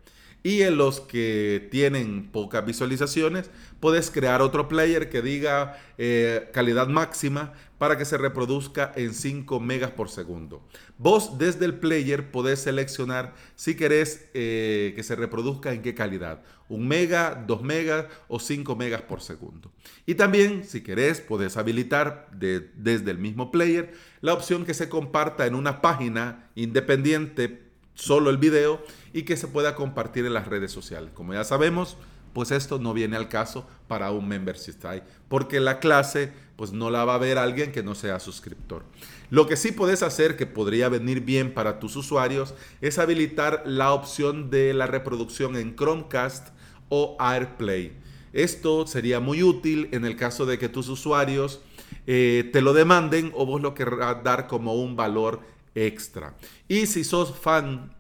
Y 0.44 0.62
en 0.62 0.78
los 0.78 1.02
que 1.02 1.68
tienen 1.72 2.32
pocas 2.32 2.66
visualizaciones, 2.66 3.52
puedes 3.82 4.12
crear 4.12 4.42
otro 4.42 4.70
player 4.70 5.10
que 5.10 5.22
diga 5.22 5.78
eh, 5.98 6.50
calidad 6.54 6.88
máxima 6.88 7.52
para 7.80 7.98
que 7.98 8.06
se 8.06 8.18
reproduzca 8.18 8.92
en 8.96 9.16
5 9.16 9.60
megas 9.60 9.92
por 9.92 10.10
segundo. 10.10 10.62
Vos 11.00 11.40
desde 11.40 11.66
el 11.66 11.80
player 11.80 12.30
podés 12.30 12.60
seleccionar 12.60 13.34
si 13.56 13.76
querés 13.76 14.30
eh, 14.36 14.94
que 14.96 15.02
se 15.02 15.16
reproduzca 15.16 15.74
en 15.74 15.82
qué 15.82 15.96
calidad. 15.96 16.44
1 16.68 16.86
mega, 16.86 17.44
2 17.48 17.64
megas 17.64 18.06
o 18.28 18.40
5 18.40 18.76
megas 18.76 19.02
por 19.02 19.22
segundo. 19.22 19.72
Y 20.06 20.16
también 20.16 20.66
si 20.66 20.82
querés 20.82 21.22
podés 21.22 21.58
habilitar 21.58 22.30
desde 22.32 23.10
el 23.10 23.18
mismo 23.18 23.50
player 23.50 23.94
la 24.22 24.34
opción 24.34 24.66
que 24.66 24.76
se 24.76 24.90
comparta 24.90 25.48
en 25.48 25.56
una 25.56 25.82
página 25.82 26.50
independiente 26.56 27.64
solo 27.96 28.30
el 28.30 28.38
video 28.38 28.84
y 29.14 29.24
que 29.24 29.38
se 29.38 29.48
pueda 29.48 29.76
compartir 29.76 30.26
en 30.26 30.34
las 30.34 30.48
redes 30.48 30.72
sociales. 30.72 31.12
Como 31.14 31.34
ya 31.34 31.44
sabemos, 31.44 31.98
pues 32.34 32.52
esto 32.52 32.80
no 32.80 32.94
viene 32.94 33.16
al 33.16 33.30
caso 33.30 33.66
para 33.88 34.12
un 34.12 34.28
membership 34.28 34.76
porque 35.28 35.60
la 35.60 35.80
clase 35.80 36.32
pues 36.56 36.74
no 36.74 36.90
la 36.90 37.06
va 37.06 37.16
a 37.16 37.20
ver 37.20 37.38
alguien 37.38 37.72
que 37.72 37.84
no 37.84 37.96
sea 37.96 38.20
suscriptor. 38.20 38.84
Lo 39.30 39.48
que 39.48 39.56
sí 39.56 39.72
puedes 39.72 40.04
hacer, 40.04 40.36
que 40.36 40.46
podría 40.46 40.90
venir 40.90 41.22
bien 41.22 41.54
para 41.54 41.80
tus 41.80 41.96
usuarios, 41.96 42.54
es 42.82 43.00
habilitar 43.00 43.64
la 43.66 43.94
opción 43.94 44.50
de 44.50 44.74
la 44.74 44.86
reproducción 44.86 45.56
en 45.56 45.76
Chromecast 45.76 46.50
o 46.90 47.16
AirPlay. 47.20 47.94
Esto 48.34 48.86
sería 48.88 49.20
muy 49.20 49.42
útil 49.42 49.88
en 49.92 50.04
el 50.04 50.16
caso 50.16 50.46
de 50.46 50.60
que 50.60 50.70
tus 50.70 50.90
usuarios 50.90 51.62
eh, 52.08 52.50
te 52.52 52.62
lo 52.62 52.74
demanden 52.74 53.32
o 53.36 53.46
vos 53.46 53.62
lo 53.62 53.74
querrás 53.74 54.24
dar 54.24 54.48
como 54.48 54.76
un 54.76 54.96
valor 54.96 55.42
extra. 55.76 56.36
Y 56.68 56.88
si 56.88 57.04
sos 57.04 57.38
fan 57.38 57.96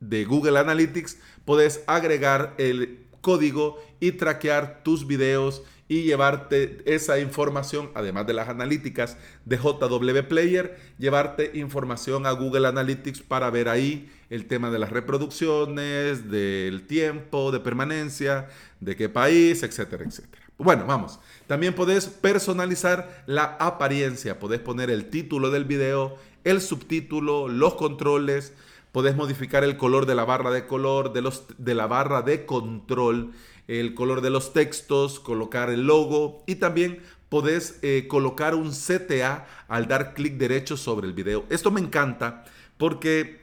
de 0.00 0.24
Google 0.24 0.58
Analytics, 0.58 1.18
puedes 1.44 1.82
agregar 1.86 2.54
el 2.58 3.03
código 3.24 3.82
y 3.98 4.12
traquear 4.12 4.82
tus 4.84 5.06
videos 5.08 5.62
y 5.88 6.02
llevarte 6.02 6.82
esa 6.84 7.18
información, 7.18 7.90
además 7.94 8.26
de 8.26 8.34
las 8.34 8.48
analíticas 8.48 9.16
de 9.44 9.56
JW 9.56 10.28
Player, 10.28 10.78
llevarte 10.98 11.52
información 11.54 12.26
a 12.26 12.32
Google 12.32 12.68
Analytics 12.68 13.22
para 13.22 13.50
ver 13.50 13.68
ahí 13.68 14.10
el 14.30 14.46
tema 14.46 14.70
de 14.70 14.78
las 14.78 14.90
reproducciones, 14.90 16.30
del 16.30 16.86
tiempo 16.86 17.50
de 17.50 17.60
permanencia, 17.60 18.48
de 18.80 18.94
qué 18.94 19.08
país, 19.08 19.62
etcétera, 19.62 20.04
etcétera. 20.04 20.42
Bueno, 20.58 20.84
vamos. 20.86 21.18
También 21.46 21.74
puedes 21.74 22.06
personalizar 22.06 23.24
la 23.26 23.56
apariencia, 23.58 24.38
puedes 24.38 24.60
poner 24.60 24.90
el 24.90 25.10
título 25.10 25.50
del 25.50 25.64
video, 25.64 26.16
el 26.44 26.60
subtítulo, 26.60 27.48
los 27.48 27.74
controles, 27.74 28.52
Podés 28.94 29.16
modificar 29.16 29.64
el 29.64 29.76
color 29.76 30.06
de 30.06 30.14
la 30.14 30.24
barra 30.24 30.52
de 30.52 30.68
color, 30.68 31.12
de, 31.12 31.20
los, 31.20 31.46
de 31.58 31.74
la 31.74 31.88
barra 31.88 32.22
de 32.22 32.46
control, 32.46 33.32
el 33.66 33.92
color 33.92 34.20
de 34.20 34.30
los 34.30 34.52
textos, 34.52 35.18
colocar 35.18 35.68
el 35.68 35.84
logo 35.84 36.44
y 36.46 36.54
también 36.54 37.02
podés 37.28 37.80
eh, 37.82 38.06
colocar 38.06 38.54
un 38.54 38.70
CTA 38.70 39.48
al 39.66 39.88
dar 39.88 40.14
clic 40.14 40.34
derecho 40.34 40.76
sobre 40.76 41.08
el 41.08 41.12
video. 41.12 41.44
Esto 41.50 41.72
me 41.72 41.80
encanta 41.80 42.44
porque 42.76 43.40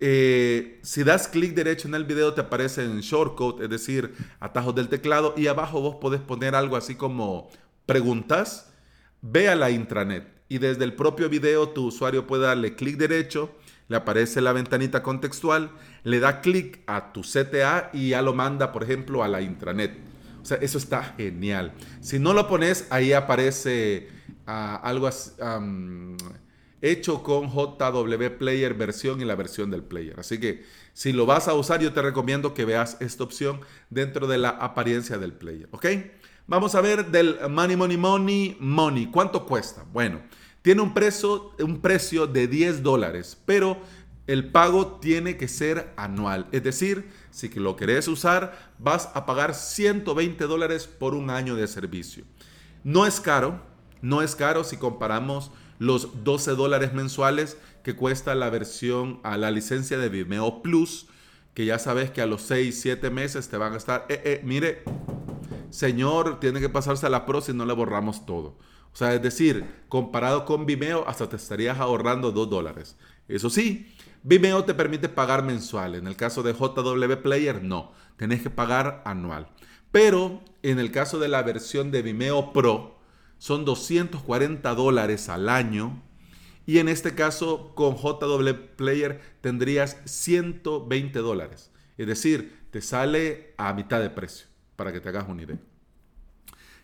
eh, 0.00 0.80
si 0.82 1.04
das 1.04 1.28
clic 1.28 1.54
derecho 1.54 1.86
en 1.86 1.94
el 1.94 2.04
video 2.04 2.34
te 2.34 2.40
aparece 2.40 2.82
en 2.84 2.98
shortcut, 2.98 3.60
es 3.60 3.70
decir, 3.70 4.12
atajos 4.40 4.74
del 4.74 4.88
teclado 4.88 5.34
y 5.36 5.46
abajo 5.46 5.80
vos 5.80 5.94
podés 6.00 6.20
poner 6.20 6.56
algo 6.56 6.74
así 6.74 6.96
como 6.96 7.48
preguntas. 7.86 8.72
Ve 9.22 9.48
a 9.48 9.54
la 9.54 9.70
intranet 9.70 10.26
y 10.48 10.58
desde 10.58 10.82
el 10.82 10.94
propio 10.94 11.28
video 11.28 11.68
tu 11.68 11.86
usuario 11.86 12.26
puede 12.26 12.46
darle 12.46 12.74
clic 12.74 12.96
derecho 12.96 13.54
le 13.90 13.96
aparece 13.96 14.40
la 14.40 14.52
ventanita 14.52 15.02
contextual, 15.02 15.72
le 16.04 16.20
da 16.20 16.40
clic 16.40 16.78
a 16.86 17.12
tu 17.12 17.22
CTA 17.22 17.90
y 17.92 18.10
ya 18.10 18.22
lo 18.22 18.32
manda, 18.32 18.70
por 18.70 18.84
ejemplo, 18.84 19.24
a 19.24 19.28
la 19.28 19.42
intranet. 19.42 19.98
O 20.40 20.44
sea, 20.44 20.58
eso 20.58 20.78
está 20.78 21.02
genial. 21.02 21.72
Si 22.00 22.20
no 22.20 22.32
lo 22.32 22.46
pones, 22.46 22.86
ahí 22.90 23.12
aparece 23.12 24.08
ah, 24.46 24.80
algo 24.84 25.08
así, 25.08 25.32
hecho 26.80 27.24
con 27.24 27.50
JW 27.50 28.38
Player 28.38 28.74
versión 28.74 29.20
y 29.20 29.24
la 29.24 29.34
versión 29.34 29.72
del 29.72 29.82
player. 29.82 30.20
Así 30.20 30.38
que 30.38 30.64
si 30.92 31.12
lo 31.12 31.26
vas 31.26 31.48
a 31.48 31.54
usar, 31.54 31.80
yo 31.80 31.92
te 31.92 32.00
recomiendo 32.00 32.54
que 32.54 32.64
veas 32.64 32.96
esta 33.00 33.24
opción 33.24 33.60
dentro 33.90 34.28
de 34.28 34.38
la 34.38 34.50
apariencia 34.50 35.18
del 35.18 35.32
player. 35.32 35.68
¿Ok? 35.72 35.86
Vamos 36.46 36.76
a 36.76 36.80
ver 36.80 37.06
del 37.06 37.38
Money, 37.50 37.74
Money, 37.74 37.96
Money, 37.96 38.56
Money. 38.60 39.06
¿Cuánto 39.06 39.44
cuesta? 39.46 39.84
Bueno, 39.92 40.20
tiene 40.62 40.82
un 40.82 40.92
precio, 40.92 42.26
de 42.26 42.46
10 42.46 42.82
dólares, 42.82 43.38
pero 43.46 43.78
el 44.26 44.50
pago 44.50 44.98
tiene 45.00 45.36
que 45.36 45.48
ser 45.48 45.92
anual. 45.96 46.46
Es 46.52 46.62
decir, 46.62 47.10
si 47.30 47.48
lo 47.48 47.76
querés 47.76 48.08
usar, 48.08 48.72
vas 48.78 49.10
a 49.14 49.26
pagar 49.26 49.54
120 49.54 50.44
dólares 50.44 50.86
por 50.86 51.14
un 51.14 51.30
año 51.30 51.56
de 51.56 51.66
servicio. 51.66 52.24
No 52.84 53.06
es 53.06 53.20
caro, 53.20 53.60
no 54.02 54.22
es 54.22 54.36
caro 54.36 54.64
si 54.64 54.76
comparamos 54.76 55.50
los 55.78 56.24
12 56.24 56.52
dólares 56.52 56.92
mensuales 56.92 57.56
que 57.82 57.96
cuesta 57.96 58.34
la 58.34 58.50
versión 58.50 59.20
a 59.22 59.38
la 59.38 59.50
licencia 59.50 59.98
de 59.98 60.10
Vimeo 60.10 60.62
Plus, 60.62 61.06
que 61.54 61.64
ya 61.64 61.78
sabes 61.78 62.10
que 62.10 62.20
a 62.20 62.26
los 62.26 62.42
6, 62.42 62.78
7 62.80 63.10
meses 63.10 63.48
te 63.48 63.56
van 63.56 63.72
a 63.72 63.78
estar, 63.78 64.04
eh, 64.08 64.20
eh, 64.24 64.40
mire, 64.44 64.82
señor, 65.70 66.38
tiene 66.38 66.60
que 66.60 66.68
pasarse 66.68 67.06
a 67.06 67.10
la 67.10 67.24
Pro 67.24 67.40
si 67.40 67.54
no 67.54 67.64
le 67.64 67.72
borramos 67.72 68.26
todo. 68.26 68.58
O 68.92 68.96
sea, 68.96 69.14
es 69.14 69.22
decir, 69.22 69.64
comparado 69.88 70.44
con 70.44 70.66
Vimeo, 70.66 71.06
hasta 71.08 71.28
te 71.28 71.36
estarías 71.36 71.78
ahorrando 71.78 72.32
2 72.32 72.50
dólares. 72.50 72.96
Eso 73.28 73.48
sí, 73.50 73.94
Vimeo 74.22 74.64
te 74.64 74.74
permite 74.74 75.08
pagar 75.08 75.44
mensual. 75.44 75.94
En 75.94 76.06
el 76.06 76.16
caso 76.16 76.42
de 76.42 76.52
JW 76.52 77.22
Player, 77.22 77.62
no. 77.62 77.92
Tenés 78.16 78.42
que 78.42 78.50
pagar 78.50 79.02
anual. 79.04 79.48
Pero 79.92 80.42
en 80.62 80.78
el 80.78 80.90
caso 80.90 81.18
de 81.18 81.28
la 81.28 81.42
versión 81.42 81.90
de 81.90 82.02
Vimeo 82.02 82.52
Pro, 82.52 82.98
son 83.38 83.64
240 83.64 84.74
dólares 84.74 85.28
al 85.28 85.48
año. 85.48 86.02
Y 86.66 86.78
en 86.78 86.88
este 86.88 87.14
caso, 87.14 87.72
con 87.74 87.96
JW 87.96 88.76
Player 88.76 89.20
tendrías 89.40 89.96
120 90.04 91.18
dólares. 91.20 91.70
Es 91.96 92.06
decir, 92.06 92.60
te 92.70 92.82
sale 92.82 93.54
a 93.56 93.72
mitad 93.72 94.00
de 94.00 94.10
precio, 94.10 94.46
para 94.76 94.92
que 94.92 95.00
te 95.00 95.08
hagas 95.08 95.28
una 95.28 95.42
idea. 95.42 95.58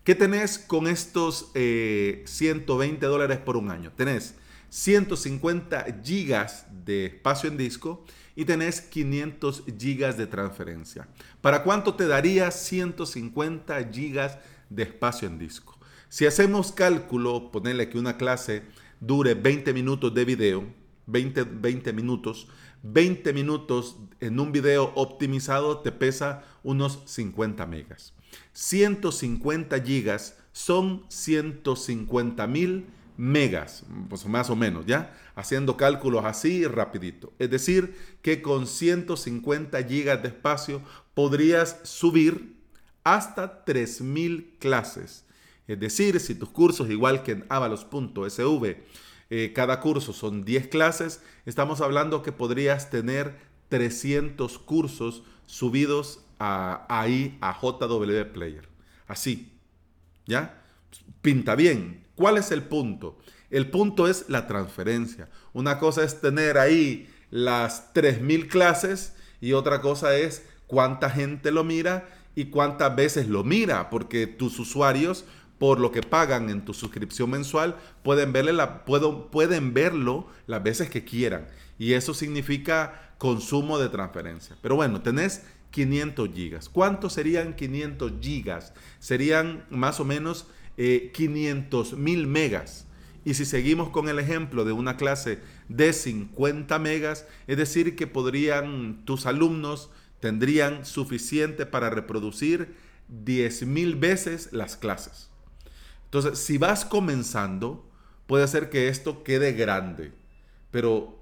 ¿Qué 0.07 0.15
tenés 0.15 0.61
con 0.61 0.87
estos 0.87 1.51
120 1.53 3.05
eh, 3.05 3.09
dólares 3.09 3.39
por 3.39 3.57
un 3.57 3.73
año? 3.73 3.91
Tenés 3.91 4.37
150 4.69 5.85
gigas 6.05 6.65
de 6.85 7.07
espacio 7.07 7.51
en 7.51 7.57
disco 7.57 8.05
y 8.37 8.45
tenés 8.45 8.81
500 8.83 9.65
gigas 9.77 10.17
de 10.17 10.29
transferencia. 10.29 11.09
¿Para 11.41 11.65
cuánto 11.65 11.95
te 11.95 12.07
daría 12.07 12.53
150 12.53 13.91
gigas 13.93 14.39
de 14.71 14.85
espacio 14.85 15.27
en 15.27 15.41
disco? 15.41 15.77
Si 16.09 16.25
hacemos 16.25 16.71
cálculo, 16.71 17.51
ponerle 17.51 17.89
que 17.89 17.99
una 17.99 18.17
clase 18.17 18.63
dure 19.01 19.35
20 19.35 19.73
minutos 19.73 20.15
de 20.15 20.25
video, 20.25 20.65
20, 21.07 21.43
20 21.43 21.93
minutos, 21.93 22.47
20 22.85 23.33
minutos 23.33 23.97
en 24.21 24.39
un 24.39 24.53
video 24.53 24.93
optimizado 24.95 25.81
te 25.81 25.91
pesa 25.91 26.45
unos 26.63 27.03
50 27.07 27.67
megas. 27.67 28.16
150 28.53 29.81
gigas 29.83 30.39
son 30.53 31.05
150 31.09 32.47
mil 32.47 32.87
megas, 33.17 33.85
pues 34.09 34.27
más 34.27 34.51
o 34.51 34.57
menos, 34.57 34.87
¿ya? 34.87 35.15
Haciendo 35.35 35.77
cálculos 35.77 36.25
así 36.25 36.67
rapidito. 36.67 37.33
Es 37.39 37.51
decir, 37.51 37.97
que 38.23 38.43
con 38.43 38.67
150 38.67 39.83
gigas 39.85 40.23
de 40.23 40.29
espacio 40.29 40.83
podrías 41.15 41.81
subir 41.85 42.57
hasta 43.05 43.65
3000 43.65 44.57
clases 44.59 45.27
es 45.67 45.81
decir, 45.81 46.21
si 46.21 46.35
tus 46.35 46.49
cursos, 46.49 46.91
igual 46.91 47.23
que 47.23 47.33
en 47.33 47.47
avalos.sv, 47.49 48.77
eh, 49.31 49.53
cada 49.55 49.81
curso 49.81 50.13
son 50.13 50.45
10 50.45 50.69
clases, 50.69 51.23
estamos 51.45 51.81
hablando 51.81 52.23
que 52.23 52.33
podrías 52.33 52.91
tener 52.91 53.37
300 53.69 54.59
cursos 54.61 55.25
subidos 55.47 56.21
a, 56.39 56.87
ahí 56.89 57.39
a 57.41 57.59
JW 57.61 58.33
Player. 58.33 58.69
Así, 59.07 59.53
¿ya? 60.27 60.63
Pinta 61.23 61.55
bien. 61.55 62.05
¿Cuál 62.15 62.39
es 62.39 62.51
el 62.51 62.63
punto? 62.63 63.19
El 63.51 63.71
punto 63.71 64.09
es 64.09 64.29
la 64.29 64.47
transferencia. 64.47 65.29
Una 65.53 65.79
cosa 65.79 66.03
es 66.03 66.21
tener 66.21 66.59
ahí 66.59 67.09
las 67.31 67.93
3.000 67.95 68.49
clases 68.49 69.15
y 69.41 69.53
otra 69.53 69.81
cosa 69.81 70.17
es 70.17 70.45
cuánta 70.67 71.11
gente 71.11 71.51
lo 71.51 71.65
mira 71.65 72.09
y 72.35 72.47
cuántas 72.47 72.95
veces 72.95 73.29
lo 73.29 73.45
mira, 73.45 73.89
porque 73.89 74.27
tus 74.27 74.59
usuarios 74.59 75.25
por 75.59 75.81
lo 75.81 75.91
que 75.91 76.03
pagan 76.03 76.51
en 76.51 76.65
tu 76.65 76.75
suscripción 76.75 77.31
mensual, 77.31 77.77
pueden, 78.03 78.33
verle 78.33 78.53
la, 78.53 78.85
pueden 78.85 79.73
verlo 79.73 80.27
las 80.47 80.63
veces 80.63 80.91
que 80.91 81.05
quieran. 81.05 81.47
Y 81.79 81.95
eso 81.95 82.13
significa 82.15 83.15
consumo 83.19 83.79
de 83.79 83.89
transferencia. 83.89 84.57
Pero 84.61 84.77
bueno, 84.77 85.01
tenés 85.01 85.45
500 85.77 86.31
gigas. 86.35 86.69
¿Cuántos 86.71 87.13
serían 87.13 87.55
500 87.55 88.13
gigas? 88.23 88.73
Serían 88.99 89.67
más 89.69 90.01
o 90.01 90.07
menos 90.07 90.47
500 90.77 91.93
eh, 91.93 91.97
mil 91.97 92.27
megas. 92.27 92.87
Y 93.27 93.35
si 93.35 93.45
seguimos 93.45 93.91
con 93.91 94.09
el 94.09 94.19
ejemplo 94.19 94.65
de 94.65 94.73
una 94.73 94.97
clase 94.97 95.39
de 95.69 95.93
50 95.93 96.79
megas, 96.79 97.27
es 97.47 97.59
decir, 97.59 97.95
que 97.95 98.07
podrían, 98.07 99.05
tus 99.05 99.27
alumnos 99.27 99.91
tendrían 100.19 100.87
suficiente 100.87 101.67
para 101.67 101.91
reproducir 101.91 102.75
10 103.09 103.67
mil 103.67 103.97
veces 103.97 104.49
las 104.53 104.79
clases. 104.79 105.29
Entonces, 106.05 106.39
si 106.39 106.57
vas 106.57 106.87
comenzando, 106.87 107.87
puede 108.27 108.49
ser 108.49 108.71
que 108.71 108.89
esto 108.89 109.23
quede 109.25 109.53
grande, 109.53 110.15
pero 110.71 111.21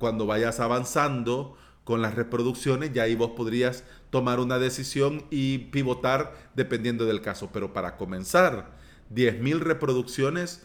cuando 0.00 0.26
vayas 0.26 0.58
avanzando 0.58 1.56
con 1.84 2.02
las 2.02 2.14
reproducciones, 2.14 2.92
ya 2.92 3.04
ahí 3.04 3.14
vos 3.14 3.32
podrías 3.36 3.84
tomar 4.10 4.40
una 4.40 4.58
decisión 4.58 5.24
y 5.30 5.58
pivotar 5.58 6.34
dependiendo 6.54 7.06
del 7.06 7.20
caso. 7.20 7.50
Pero 7.52 7.72
para 7.72 7.96
comenzar, 7.96 8.70
10.000 9.14 9.58
reproducciones 9.58 10.62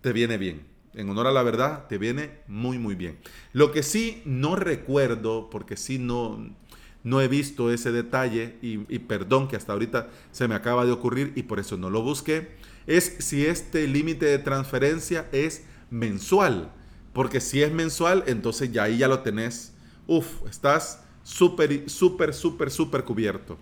te 0.00 0.12
viene 0.12 0.38
bien. 0.38 0.66
En 0.94 1.08
honor 1.08 1.28
a 1.28 1.32
la 1.32 1.42
verdad, 1.42 1.86
te 1.88 1.98
viene 1.98 2.40
muy, 2.48 2.78
muy 2.78 2.94
bien. 2.94 3.18
Lo 3.52 3.72
que 3.72 3.82
sí 3.82 4.22
no 4.24 4.56
recuerdo, 4.56 5.48
porque 5.48 5.76
sí 5.76 5.98
no, 5.98 6.50
no 7.04 7.20
he 7.20 7.28
visto 7.28 7.70
ese 7.70 7.92
detalle, 7.92 8.56
y, 8.60 8.80
y 8.94 8.98
perdón 8.98 9.48
que 9.48 9.56
hasta 9.56 9.72
ahorita 9.72 10.08
se 10.32 10.48
me 10.48 10.56
acaba 10.56 10.84
de 10.84 10.92
ocurrir 10.92 11.32
y 11.36 11.44
por 11.44 11.60
eso 11.60 11.76
no 11.76 11.90
lo 11.90 12.02
busqué, 12.02 12.50
es 12.86 13.16
si 13.20 13.46
este 13.46 13.86
límite 13.86 14.26
de 14.26 14.38
transferencia 14.38 15.28
es 15.32 15.64
mensual. 15.90 16.72
Porque 17.12 17.40
si 17.40 17.62
es 17.62 17.72
mensual, 17.72 18.24
entonces 18.26 18.72
ya 18.72 18.84
ahí 18.84 18.98
ya 18.98 19.08
lo 19.08 19.20
tenés. 19.20 19.72
Uf, 20.10 20.44
estás 20.48 21.04
súper, 21.22 21.88
súper, 21.88 22.34
súper, 22.34 22.72
súper 22.72 23.04
cubierto. 23.04 23.58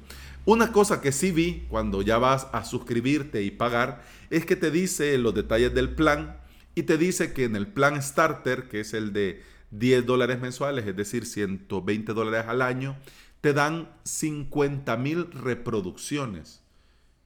Una 0.46 0.72
cosa 0.72 1.02
que 1.02 1.12
sí 1.12 1.30
vi 1.30 1.66
cuando 1.68 2.00
ya 2.00 2.16
vas 2.16 2.46
a 2.52 2.64
suscribirte 2.64 3.42
y 3.42 3.50
pagar 3.50 4.02
es 4.30 4.46
que 4.46 4.56
te 4.56 4.70
dice 4.70 5.18
los 5.18 5.34
detalles 5.34 5.74
del 5.74 5.94
plan 5.94 6.40
y 6.74 6.84
te 6.84 6.96
dice 6.96 7.34
que 7.34 7.44
en 7.44 7.54
el 7.54 7.66
plan 7.66 8.02
starter, 8.02 8.66
que 8.70 8.80
es 8.80 8.94
el 8.94 9.12
de 9.12 9.42
10 9.72 10.06
dólares 10.06 10.40
mensuales, 10.40 10.86
es 10.86 10.96
decir, 10.96 11.26
120 11.26 12.14
dólares 12.14 12.46
al 12.48 12.62
año, 12.62 12.96
te 13.42 13.52
dan 13.52 13.90
50 14.04 14.96
mil 14.96 15.30
reproducciones. 15.30 16.62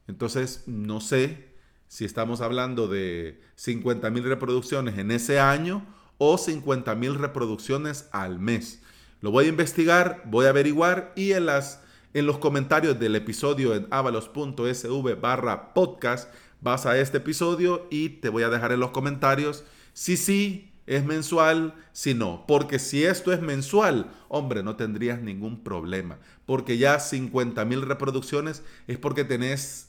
Entonces, 0.09 0.65
no 0.67 1.01
sé 1.01 1.53
si 1.87 2.05
estamos 2.05 2.41
hablando 2.41 2.89
de 2.89 3.41
50 3.55 4.11
mil 4.11 4.25
reproducciones 4.25 4.99
en 4.99 5.13
ese 5.13 5.39
año 5.39 5.87
o 6.19 6.39
50 6.39 6.97
mil 6.97 7.15
reproducciones 7.15 8.09
al 8.11 8.41
mes. 8.41 8.83
Lo 9.23 9.31
voy 9.31 9.47
a 9.47 9.49
investigar, 9.49 10.21
voy 10.25 10.47
a 10.47 10.49
averiguar 10.49 11.13
y 11.15 11.31
en, 11.31 11.47
las, 11.47 11.81
en 12.13 12.27
los 12.27 12.39
comentarios 12.39 12.99
del 12.99 13.15
episodio 13.15 13.75
en 13.77 13.87
avalos.sv 13.91 15.15
barra 15.21 15.73
podcast 15.75 16.29
vas 16.61 16.87
a 16.87 16.99
este 16.99 17.19
episodio 17.19 17.87
y 17.89 18.09
te 18.09 18.29
voy 18.29 18.43
a 18.43 18.49
dejar 18.49 18.73
en 18.73 18.81
los 18.81 18.91
comentarios 18.91 19.63
si 19.93 20.17
sí 20.17 20.73
es 20.87 21.05
mensual, 21.05 21.75
si 21.93 22.15
no. 22.15 22.45
Porque 22.49 22.81
si 22.81 23.05
esto 23.05 23.33
es 23.33 23.41
mensual, 23.41 24.11
hombre, 24.29 24.65
no 24.65 24.75
tendrías 24.75 25.21
ningún 25.21 25.63
problema. 25.63 26.19
Porque 26.45 26.77
ya 26.77 26.99
50 26.99 27.65
mil 27.65 27.83
reproducciones 27.83 28.65
es 28.89 28.99
porque 28.99 29.23
tenés 29.23 29.89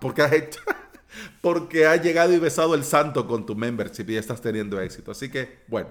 porque 0.00 0.22
has 0.22 0.32
hecho, 0.32 0.60
porque 1.40 1.86
has 1.86 2.02
llegado 2.02 2.32
y 2.32 2.38
besado 2.38 2.74
el 2.74 2.84
santo 2.84 3.26
con 3.26 3.46
tu 3.46 3.54
membership 3.54 4.08
y 4.08 4.16
estás 4.16 4.40
teniendo 4.40 4.80
éxito. 4.80 5.10
Así 5.10 5.30
que, 5.30 5.60
bueno, 5.68 5.88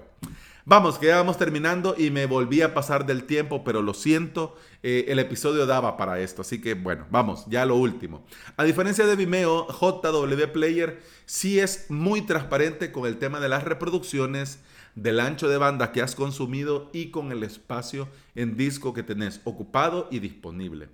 vamos, 0.64 0.98
que 0.98 1.06
ya 1.06 1.16
vamos 1.16 1.38
terminando 1.38 1.94
y 1.96 2.10
me 2.10 2.26
volví 2.26 2.62
a 2.62 2.74
pasar 2.74 3.06
del 3.06 3.24
tiempo, 3.24 3.64
pero 3.64 3.82
lo 3.82 3.94
siento, 3.94 4.56
eh, 4.82 5.06
el 5.08 5.18
episodio 5.18 5.66
daba 5.66 5.96
para 5.96 6.20
esto. 6.20 6.42
Así 6.42 6.60
que, 6.60 6.74
bueno, 6.74 7.06
vamos, 7.10 7.44
ya 7.48 7.64
lo 7.64 7.76
último. 7.76 8.26
A 8.56 8.64
diferencia 8.64 9.06
de 9.06 9.16
Vimeo, 9.16 9.66
JW 9.68 10.52
Player 10.52 11.00
sí 11.24 11.58
es 11.58 11.90
muy 11.90 12.22
transparente 12.22 12.92
con 12.92 13.06
el 13.06 13.18
tema 13.18 13.40
de 13.40 13.48
las 13.48 13.64
reproducciones, 13.64 14.60
del 14.96 15.20
ancho 15.20 15.48
de 15.48 15.58
banda 15.58 15.92
que 15.92 16.02
has 16.02 16.14
consumido 16.14 16.90
y 16.92 17.10
con 17.10 17.30
el 17.30 17.42
espacio 17.42 18.08
en 18.34 18.56
disco 18.56 18.94
que 18.94 19.02
tenés 19.02 19.40
ocupado 19.44 20.08
y 20.10 20.18
disponible. 20.18 20.88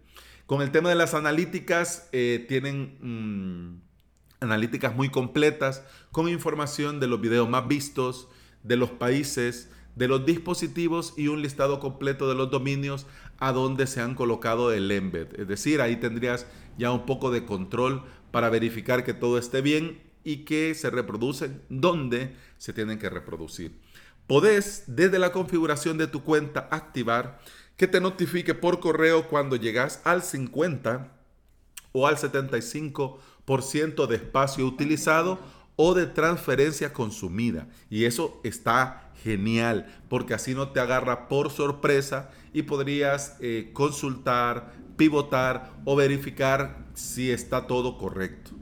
Con 0.46 0.60
el 0.60 0.70
tema 0.70 0.90
de 0.90 0.96
las 0.96 1.14
analíticas, 1.14 2.08
eh, 2.12 2.44
tienen 2.48 2.98
mm, 3.00 3.91
analíticas 4.42 4.94
muy 4.94 5.08
completas 5.08 5.82
con 6.10 6.28
información 6.28 7.00
de 7.00 7.06
los 7.06 7.20
videos 7.20 7.48
más 7.48 7.66
vistos, 7.68 8.28
de 8.62 8.76
los 8.76 8.90
países, 8.90 9.70
de 9.96 10.08
los 10.08 10.26
dispositivos 10.26 11.14
y 11.16 11.28
un 11.28 11.42
listado 11.42 11.80
completo 11.80 12.28
de 12.28 12.34
los 12.34 12.50
dominios 12.50 13.06
a 13.38 13.52
donde 13.52 13.86
se 13.86 14.00
han 14.00 14.14
colocado 14.14 14.72
el 14.72 14.90
embed. 14.90 15.28
Es 15.38 15.48
decir, 15.48 15.80
ahí 15.80 15.96
tendrías 15.96 16.46
ya 16.78 16.92
un 16.92 17.06
poco 17.06 17.30
de 17.30 17.44
control 17.44 18.02
para 18.30 18.50
verificar 18.50 19.04
que 19.04 19.14
todo 19.14 19.38
esté 19.38 19.60
bien 19.60 20.00
y 20.24 20.44
que 20.44 20.74
se 20.74 20.90
reproducen 20.90 21.62
donde 21.68 22.36
se 22.58 22.72
tienen 22.72 22.98
que 22.98 23.10
reproducir. 23.10 23.78
Podés 24.26 24.84
desde 24.86 25.18
la 25.18 25.32
configuración 25.32 25.98
de 25.98 26.06
tu 26.06 26.22
cuenta 26.22 26.68
activar 26.70 27.40
que 27.76 27.88
te 27.88 28.00
notifique 28.00 28.54
por 28.54 28.80
correo 28.80 29.28
cuando 29.28 29.56
llegas 29.56 30.00
al 30.04 30.22
50 30.22 31.12
o 31.92 32.06
al 32.06 32.16
75% 32.16 33.18
de 33.46 34.16
espacio 34.16 34.66
utilizado 34.66 35.38
o 35.76 35.94
de 35.94 36.06
transferencia 36.06 36.92
consumida. 36.92 37.68
Y 37.90 38.04
eso 38.04 38.40
está 38.44 39.12
genial, 39.22 39.86
porque 40.08 40.34
así 40.34 40.54
no 40.54 40.70
te 40.70 40.80
agarra 40.80 41.28
por 41.28 41.50
sorpresa 41.50 42.30
y 42.52 42.62
podrías 42.62 43.36
eh, 43.40 43.70
consultar, 43.72 44.72
pivotar 44.96 45.72
o 45.84 45.96
verificar 45.96 46.86
si 46.94 47.30
está 47.30 47.66
todo 47.66 47.98
correcto. 47.98 48.52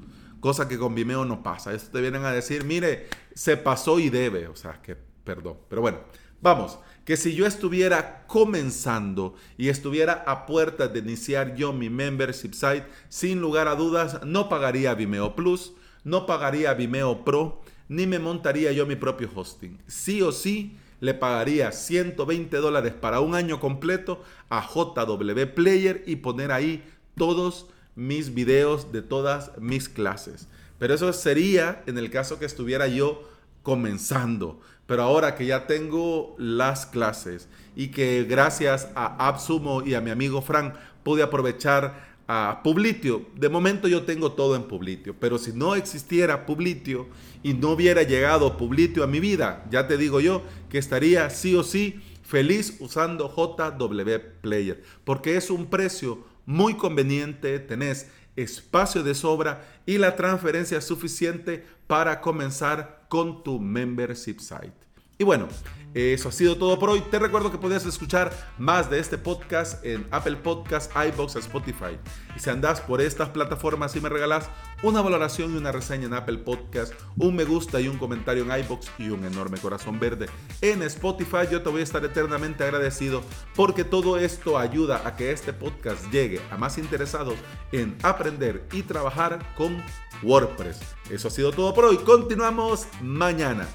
Cosa 0.41 0.69
que 0.69 0.79
con 0.79 0.95
Vimeo 0.95 1.25
no 1.25 1.43
pasa. 1.43 1.75
Esto 1.75 1.91
te 1.93 2.01
vienen 2.01 2.25
a 2.25 2.33
decir, 2.33 2.65
mire, 2.65 3.09
se 3.35 3.57
pasó 3.57 3.99
y 3.99 4.09
debe. 4.09 4.49
O 4.49 4.57
sea, 4.57 4.81
que 4.81 4.97
perdón. 5.25 5.59
Pero 5.69 5.83
bueno, 5.83 5.99
vamos. 6.41 6.79
Que 7.11 7.17
si 7.17 7.35
yo 7.35 7.45
estuviera 7.45 8.23
comenzando 8.29 9.35
y 9.59 9.69
estuviera 9.69 10.23
a 10.29 10.47
puertas 10.47 10.93
de 10.93 11.01
iniciar 11.01 11.57
yo 11.57 11.73
mi 11.73 11.91
membership 11.91 12.53
site, 12.53 12.87
sin 13.09 13.41
lugar 13.41 13.67
a 13.67 13.75
dudas, 13.75 14.21
no 14.25 14.49
pagaría 14.49 14.95
Vimeo 14.95 15.35
Plus, 15.35 15.73
no 16.05 16.25
pagaría 16.25 16.73
Vimeo 16.73 17.25
Pro, 17.25 17.63
ni 17.89 18.07
me 18.07 18.21
montaría 18.21 18.71
yo 18.71 18.87
mi 18.87 18.95
propio 18.95 19.29
hosting. 19.35 19.77
Sí 19.89 20.23
o 20.23 20.31
sí, 20.31 20.77
le 21.01 21.13
pagaría 21.13 21.73
120 21.73 22.57
dólares 22.59 22.93
para 22.93 23.19
un 23.19 23.35
año 23.35 23.59
completo 23.59 24.23
a 24.49 24.65
JW 24.65 25.53
Player 25.53 26.05
y 26.07 26.15
poner 26.15 26.53
ahí 26.53 26.85
todos 27.17 27.67
mis 27.97 28.35
videos 28.35 28.93
de 28.93 29.03
todas 29.03 29.51
mis 29.59 29.89
clases. 29.89 30.47
Pero 30.79 30.95
eso 30.95 31.13
sería 31.13 31.83
en 31.89 31.99
el 31.99 32.09
caso 32.09 32.39
que 32.39 32.47
estuviera 32.47 32.87
yo 32.87 33.29
comenzando. 33.65 34.61
Pero 34.91 35.05
ahora 35.05 35.37
que 35.37 35.47
ya 35.47 35.69
tengo 35.69 36.35
las 36.37 36.85
clases 36.85 37.49
y 37.77 37.93
que 37.93 38.25
gracias 38.25 38.89
a 38.97 39.29
AppSumo 39.29 39.87
y 39.87 39.95
a 39.95 40.01
mi 40.01 40.11
amigo 40.11 40.43
Frank 40.43 40.75
pude 41.05 41.23
aprovechar 41.23 42.11
a 42.27 42.61
Publitio. 42.65 43.25
De 43.37 43.49
momento 43.49 43.87
yo 43.87 44.03
tengo 44.03 44.33
todo 44.33 44.57
en 44.57 44.65
Publitio, 44.65 45.15
pero 45.21 45.39
si 45.39 45.53
no 45.53 45.77
existiera 45.77 46.45
Publitio 46.45 47.07
y 47.45 47.55
no 47.55 47.71
hubiera 47.71 48.03
llegado 48.03 48.57
Publitio 48.57 49.05
a 49.05 49.07
mi 49.07 49.21
vida, 49.21 49.65
ya 49.71 49.87
te 49.87 49.97
digo 49.97 50.19
yo 50.19 50.43
que 50.69 50.79
estaría 50.79 51.31
sí 51.31 51.55
o 51.55 51.63
sí 51.63 52.01
feliz 52.25 52.77
usando 52.81 53.33
JW 53.33 54.41
Player, 54.41 54.83
porque 55.05 55.37
es 55.37 55.51
un 55.51 55.67
precio 55.67 56.25
muy 56.47 56.75
conveniente, 56.75 57.61
tenés 57.61 58.09
espacio 58.35 59.05
de 59.05 59.15
sobra 59.15 59.65
y 59.87 59.99
la 59.99 60.17
transferencia 60.17 60.81
suficiente 60.81 61.65
para 61.91 62.21
comenzar 62.21 63.07
con 63.09 63.43
tu 63.43 63.59
membership 63.59 64.39
site. 64.39 64.90
Y 65.21 65.25
bueno, 65.25 65.49
eso 65.93 66.31
ha 66.31 66.33
sido 66.33 66.57
todo 66.57 66.79
por 66.79 66.89
hoy. 66.89 67.03
Te 67.03 67.19
recuerdo 67.19 67.53
que 67.53 67.59
puedes 67.59 67.85
escuchar 67.85 68.33
más 68.57 68.89
de 68.89 68.99
este 68.99 69.19
podcast 69.19 69.85
en 69.85 70.09
Apple 70.13 70.37
Podcasts, 70.37 70.91
iBox, 70.97 71.37
Spotify. 71.37 71.99
Y 72.35 72.41
si 72.41 72.49
andas 72.49 72.81
por 72.81 73.03
estas 73.03 73.29
plataformas 73.29 73.95
y 73.97 74.01
me 74.01 74.09
regalas 74.09 74.49
una 74.83 75.03
valoración 75.03 75.53
y 75.53 75.59
una 75.59 75.73
reseña 75.73 76.07
en 76.07 76.15
Apple 76.15 76.39
Podcasts, 76.39 76.97
un 77.19 77.37
me 77.37 77.45
gusta 77.45 77.83
y 77.83 77.89
un 77.89 77.99
comentario 77.99 78.45
en 78.45 78.65
iBox 78.65 78.91
y 78.99 79.11
un 79.11 79.27
enorme 79.27 79.59
corazón 79.59 80.01
verde 80.01 80.25
en 80.63 80.81
Spotify, 80.85 81.47
yo 81.53 81.61
te 81.61 81.69
voy 81.69 81.83
a 81.83 81.85
estar 81.85 82.03
eternamente 82.03 82.65
agradecido 82.65 83.23
porque 83.55 83.85
todo 83.85 84.17
esto 84.17 84.57
ayuda 84.57 85.07
a 85.07 85.17
que 85.17 85.33
este 85.33 85.53
podcast 85.53 86.11
llegue 86.11 86.41
a 86.51 86.57
más 86.57 86.79
interesados 86.79 87.35
en 87.73 87.95
aprender 88.03 88.67
y 88.73 88.85
trabajar 88.85 89.55
con 89.55 89.85
WordPress. 90.23 90.81
Eso 91.11 91.29
ha 91.29 91.31
sido 91.31 91.53
todo 91.53 91.75
por 91.75 91.85
hoy. 91.85 91.99
Continuamos 91.99 92.87
mañana. 93.03 93.69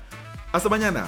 Hasta 0.51 0.69
mañana. 0.69 1.07